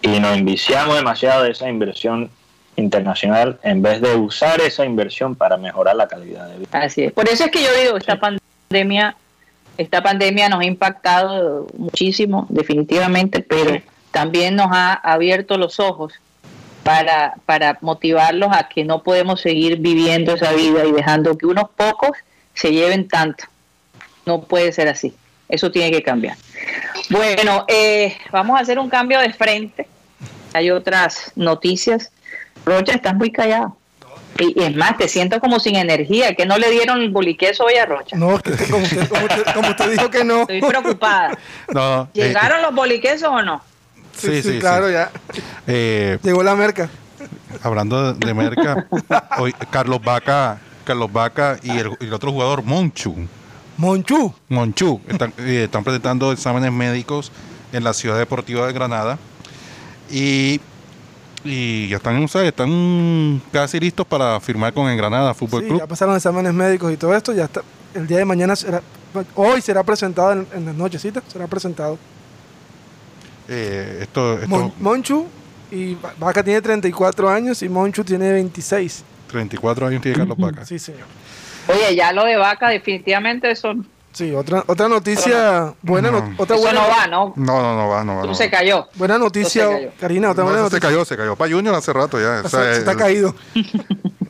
[0.00, 2.30] y nos enviciamos demasiado de esa inversión
[2.76, 6.68] internacional en vez de usar esa inversión para mejorar la calidad de vida.
[6.72, 7.12] Así es.
[7.12, 9.16] Por eso es que yo digo, esta pandemia,
[9.76, 13.80] esta pandemia nos ha impactado muchísimo, definitivamente, pero
[14.10, 16.14] también nos ha abierto los ojos
[16.82, 21.68] para, para motivarlos a que no podemos seguir viviendo esa vida y dejando que unos
[21.76, 22.12] pocos
[22.56, 23.44] se lleven tanto.
[24.24, 25.14] No puede ser así.
[25.48, 26.36] Eso tiene que cambiar.
[27.10, 29.86] Bueno, eh, vamos a hacer un cambio de frente.
[30.52, 32.10] Hay otras noticias.
[32.64, 33.76] Rocha, estás muy callado.
[34.38, 37.64] Y, y es más, te siento como sin energía, que no le dieron el boliqueso
[37.64, 38.16] hoy a Rocha.
[38.16, 40.40] No, que como usted, como usted- como usted dijo que no.
[40.42, 41.38] Estoy preocupada.
[41.72, 43.62] No, eh, ¿Llegaron los boliquesos o no?
[44.16, 44.58] sí, sí, sí.
[44.58, 45.10] claro, ya.
[45.66, 46.88] Eh, Llegó la merca.
[47.62, 48.86] hablando de, de Merca,
[49.38, 53.14] hoy Carlos Vaca, Carlos Vaca y el, y el otro jugador, Monchu,
[53.76, 54.32] Monchu.
[54.48, 57.30] Monchu, están, eh, están presentando exámenes médicos
[57.72, 59.18] en la ciudad deportiva de Granada
[60.10, 60.60] y,
[61.44, 65.80] y ya están, sea, están casi listos para firmar con el Granada Fútbol Sí, Club.
[65.80, 67.32] ya pasaron exámenes médicos y todo esto.
[67.34, 67.60] Ya está.
[67.94, 68.80] El día de mañana será.
[69.34, 71.22] Hoy será presentado en, en las nochecitas.
[71.28, 71.98] Será presentado.
[73.48, 75.26] Eh, esto, esto Mon- Monchu
[75.70, 79.04] y Va- Vaca tiene 34 años y Monchu tiene 26.
[79.36, 80.64] 34 años tiene Carlos Vaca.
[80.64, 81.06] Sí, señor.
[81.68, 83.74] Oye, ya lo de vaca, definitivamente eso,
[84.12, 86.34] Sí, otra, otra noticia buena, no- No.
[86.38, 87.34] otra eso buena, no va, ¿no?
[87.36, 88.22] No, no, no va, no va.
[88.22, 88.50] Tú no se va.
[88.50, 88.88] cayó.
[88.94, 89.90] buena noticia, cayó.
[90.00, 90.88] Karina, otra No, buena eso se noticia.
[90.88, 92.40] cayó, se cayó para Junior hace rato ya.
[92.42, 93.34] o sea, Se- se está el- caído.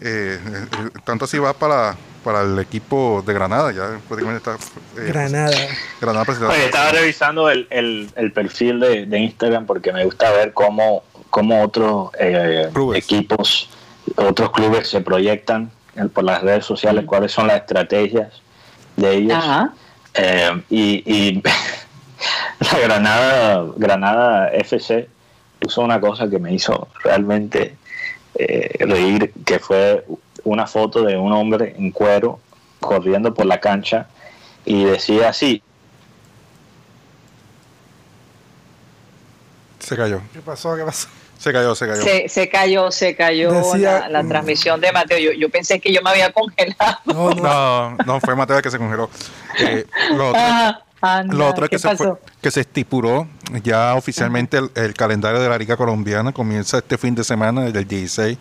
[0.00, 0.66] eh, eh,
[1.04, 1.94] tanto así va para,
[2.24, 4.54] para el equipo de Granada, ya prácticamente está.
[5.00, 5.56] eh, Granada.
[6.00, 6.52] Granada presentado.
[6.54, 11.04] Oye, estaba revisando el, el- el perfil de, de Instagram porque me gusta ver cómo,
[11.30, 13.68] cómo otros eh, equipos,
[14.16, 18.28] otros clubes se proyectan en- por las redes sociales, cuáles son las estrategias
[18.96, 19.34] de ellos.
[19.36, 19.72] Ajá.
[20.14, 21.42] Eh, y, y
[22.72, 25.08] la Granada, Granada FC
[25.60, 27.76] puso una cosa que me hizo realmente
[28.34, 30.04] eh, reír, que fue
[30.44, 32.40] una foto de un hombre en cuero
[32.80, 34.06] corriendo por la cancha
[34.64, 35.62] y decía así,
[39.80, 40.74] Se cayó, ¿Qué pasó?
[40.76, 41.08] ¿Qué pasó?
[41.38, 42.02] Se cayó, se cayó.
[42.02, 45.18] Se, se cayó, se cayó Decía- la, la transmisión de Mateo.
[45.18, 46.98] Yo, yo pensé que yo me había congelado.
[47.06, 47.42] No, no.
[47.42, 49.10] No, no, fue Mateo el que se congeló.
[49.58, 49.84] Eh,
[50.16, 53.28] lo otro, Ah, anda, lo otro es ¿qué que se, fue- que se estipuló
[53.62, 56.32] ya oficialmente el, el calendario de la Liga Colombiana.
[56.32, 58.38] Comienza este fin de semana, desde el 16,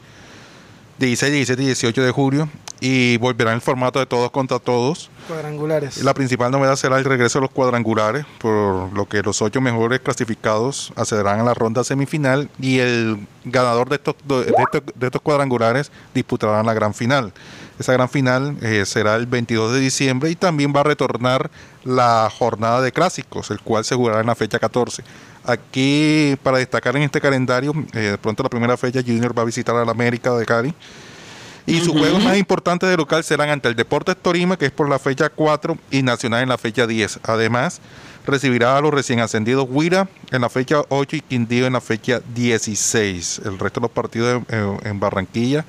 [0.98, 2.50] 16, 17 y 18 de julio.
[2.80, 5.10] Y volverá en el formato de todos contra todos.
[5.28, 6.04] Cuadrangulares.
[6.04, 10.02] La principal novedad será el regreso de los cuadrangulares, por lo que los ocho mejores
[10.02, 15.22] clasificados accederán a la ronda semifinal y el ganador de estos, de estos, de estos
[15.22, 17.34] cuadrangulares disputará la gran final.
[17.78, 21.52] Esa gran final eh, será el 22 de diciembre y también va a retornar
[21.84, 25.04] la jornada de clásicos, el cual se jugará en la fecha 14.
[25.44, 29.46] Aquí, para destacar en este calendario, eh, de pronto la primera fecha Junior va a
[29.46, 30.74] visitar a la América de Cali.
[31.68, 34.88] Y sus juegos más importantes de local serán ante el Deportes Torima, que es por
[34.88, 37.22] la fecha 4, y Nacional en la fecha 10.
[37.24, 37.82] Además,
[38.26, 42.22] recibirá a los recién ascendidos Huira en la fecha 8 y Quindío en la fecha
[42.36, 43.42] 16.
[43.46, 45.66] El resto de los partidos en, Barranquilla,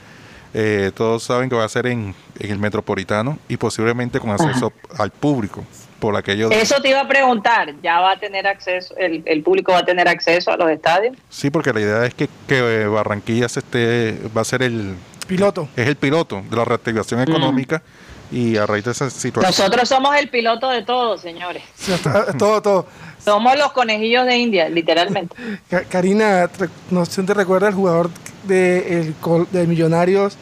[0.53, 4.74] eh, todos saben que va a ser en, en el Metropolitano y posiblemente con acceso
[4.99, 5.64] al público,
[5.99, 6.61] por aquello de...
[6.61, 7.74] Eso te iba a preguntar.
[7.82, 11.16] ¿Ya va a tener acceso, el, el público va a tener acceso a los estadios?
[11.30, 14.97] Sí, porque la idea es que, que Barranquilla se esté, va a ser el,
[15.27, 15.68] Piloto.
[15.77, 17.83] es el piloto de la reactivación económica
[18.31, 19.43] y a raíz de esa situación...
[19.49, 21.62] Nosotros somos el piloto de todo, señores.
[21.77, 22.87] Sí, hasta- todo, todo.
[23.24, 25.35] Somos los conejillos de India, literalmente.
[25.70, 26.49] Ka- Karina,
[26.91, 28.11] no sé si te recuerda el jugador
[28.45, 29.14] de, el
[29.53, 30.37] de Millonarios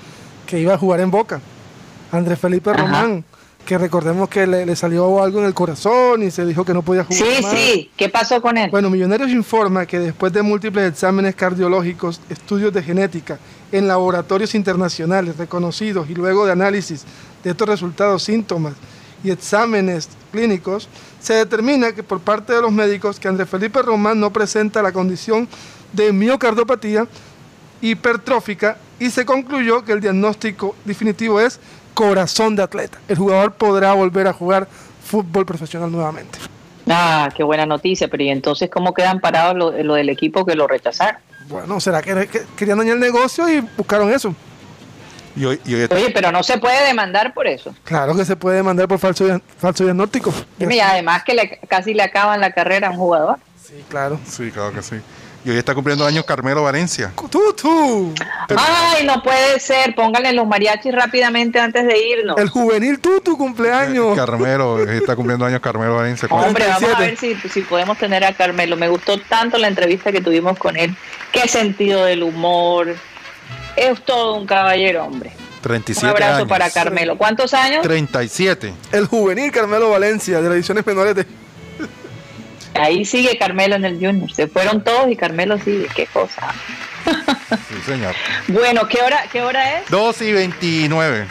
[0.46, 1.40] que iba a jugar en Boca,
[2.12, 2.80] Andrés Felipe Ajá.
[2.82, 3.24] Román,
[3.64, 6.82] que recordemos que le, le salió algo en el corazón y se dijo que no
[6.82, 7.22] podía jugar.
[7.36, 7.52] Sí, más.
[7.52, 7.90] sí.
[7.96, 8.70] ¿Qué pasó con él?
[8.70, 13.38] Bueno, Millonarios informa que después de múltiples exámenes cardiológicos, estudios de genética
[13.74, 17.04] en laboratorios internacionales reconocidos y luego de análisis
[17.42, 18.74] de estos resultados, síntomas
[19.24, 20.88] y exámenes clínicos,
[21.20, 24.92] se determina que por parte de los médicos que Andrés Felipe Román no presenta la
[24.92, 25.48] condición
[25.92, 27.08] de miocardiopatía
[27.80, 31.58] hipertrófica y se concluyó que el diagnóstico definitivo es
[31.94, 33.00] corazón de atleta.
[33.08, 34.68] El jugador podrá volver a jugar
[35.04, 36.38] fútbol profesional nuevamente.
[36.88, 38.06] Ah, qué buena noticia.
[38.06, 41.20] Pero ¿y entonces cómo quedan parados lo, lo del equipo que lo rechazaron?
[41.48, 44.34] Bueno, ¿será que, que querían dañar el negocio y buscaron eso?
[45.36, 47.74] Y hoy, y hoy- Oye, pero no se puede demandar por eso.
[47.84, 50.32] Claro que se puede mandar por falso, falso diagnóstico.
[50.58, 53.38] Y además que le, casi le acaban la carrera a un jugador.
[53.62, 54.18] Sí, claro.
[54.28, 54.96] Sí, claro que sí.
[55.44, 57.12] Y hoy está cumpliendo años Carmelo Valencia.
[57.30, 58.14] Tú, tú.
[58.56, 59.94] Ay, no puede ser.
[59.94, 62.38] Pónganle los mariachis rápidamente antes de irnos.
[62.38, 64.16] El juvenil tú, tu cumpleaños.
[64.16, 66.28] Carmelo, hoy está cumpliendo años Carmelo Valencia.
[66.30, 67.26] Hombre, vamos a 47.
[67.30, 68.76] ver si, si podemos tener a Carmelo.
[68.76, 70.96] Me gustó tanto la entrevista que tuvimos con él.
[71.30, 72.94] Qué sentido del humor.
[73.76, 75.30] Es todo un caballero, hombre.
[75.60, 76.48] 37 Un abrazo años.
[76.48, 77.18] para Carmelo.
[77.18, 77.82] ¿Cuántos años?
[77.82, 78.72] 37.
[78.92, 81.26] El juvenil Carmelo Valencia, de las ediciones menores de...
[82.74, 84.32] Ahí sigue Carmelo en el Junior.
[84.32, 85.86] Se fueron todos y Carmelo sigue.
[85.94, 86.52] Qué cosa.
[87.68, 88.14] Sí, señor.
[88.48, 89.90] Bueno, ¿qué hora, qué hora es?
[89.90, 91.26] 2 y 29.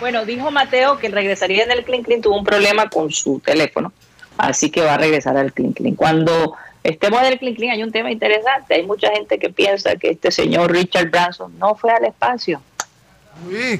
[0.00, 2.20] Bueno, dijo Mateo que regresaría en el Clean Clean.
[2.20, 3.92] Tuvo un problema con su teléfono.
[4.36, 5.94] Así que va a regresar al Clean Clean.
[5.94, 8.74] Cuando estemos del clean clean, hay un tema interesante.
[8.74, 12.60] Hay mucha gente que piensa que este señor Richard Branson no fue al espacio.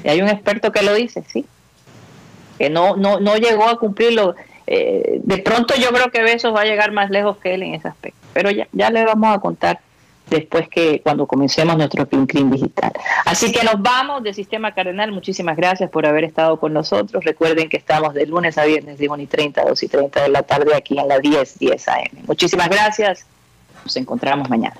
[0.03, 1.45] Y hay un experto que lo dice, sí.
[2.57, 4.35] Que no, no, no llegó a cumplirlo.
[4.67, 7.73] Eh, de pronto yo creo que Besos va a llegar más lejos que él en
[7.73, 8.19] ese aspecto.
[8.33, 9.79] Pero ya, ya le vamos a contar
[10.29, 12.91] después que cuando comencemos nuestro Clean Clean digital.
[13.25, 15.11] Así que nos vamos de Sistema Cardenal.
[15.11, 17.23] Muchísimas gracias por haber estado con nosotros.
[17.23, 20.23] Recuerden que estamos de lunes a viernes de 1 y 30 a 2 y 30
[20.23, 22.25] de la tarde aquí en la 10, 10 AM.
[22.27, 23.25] Muchísimas gracias.
[23.83, 24.75] Nos encontramos mañana.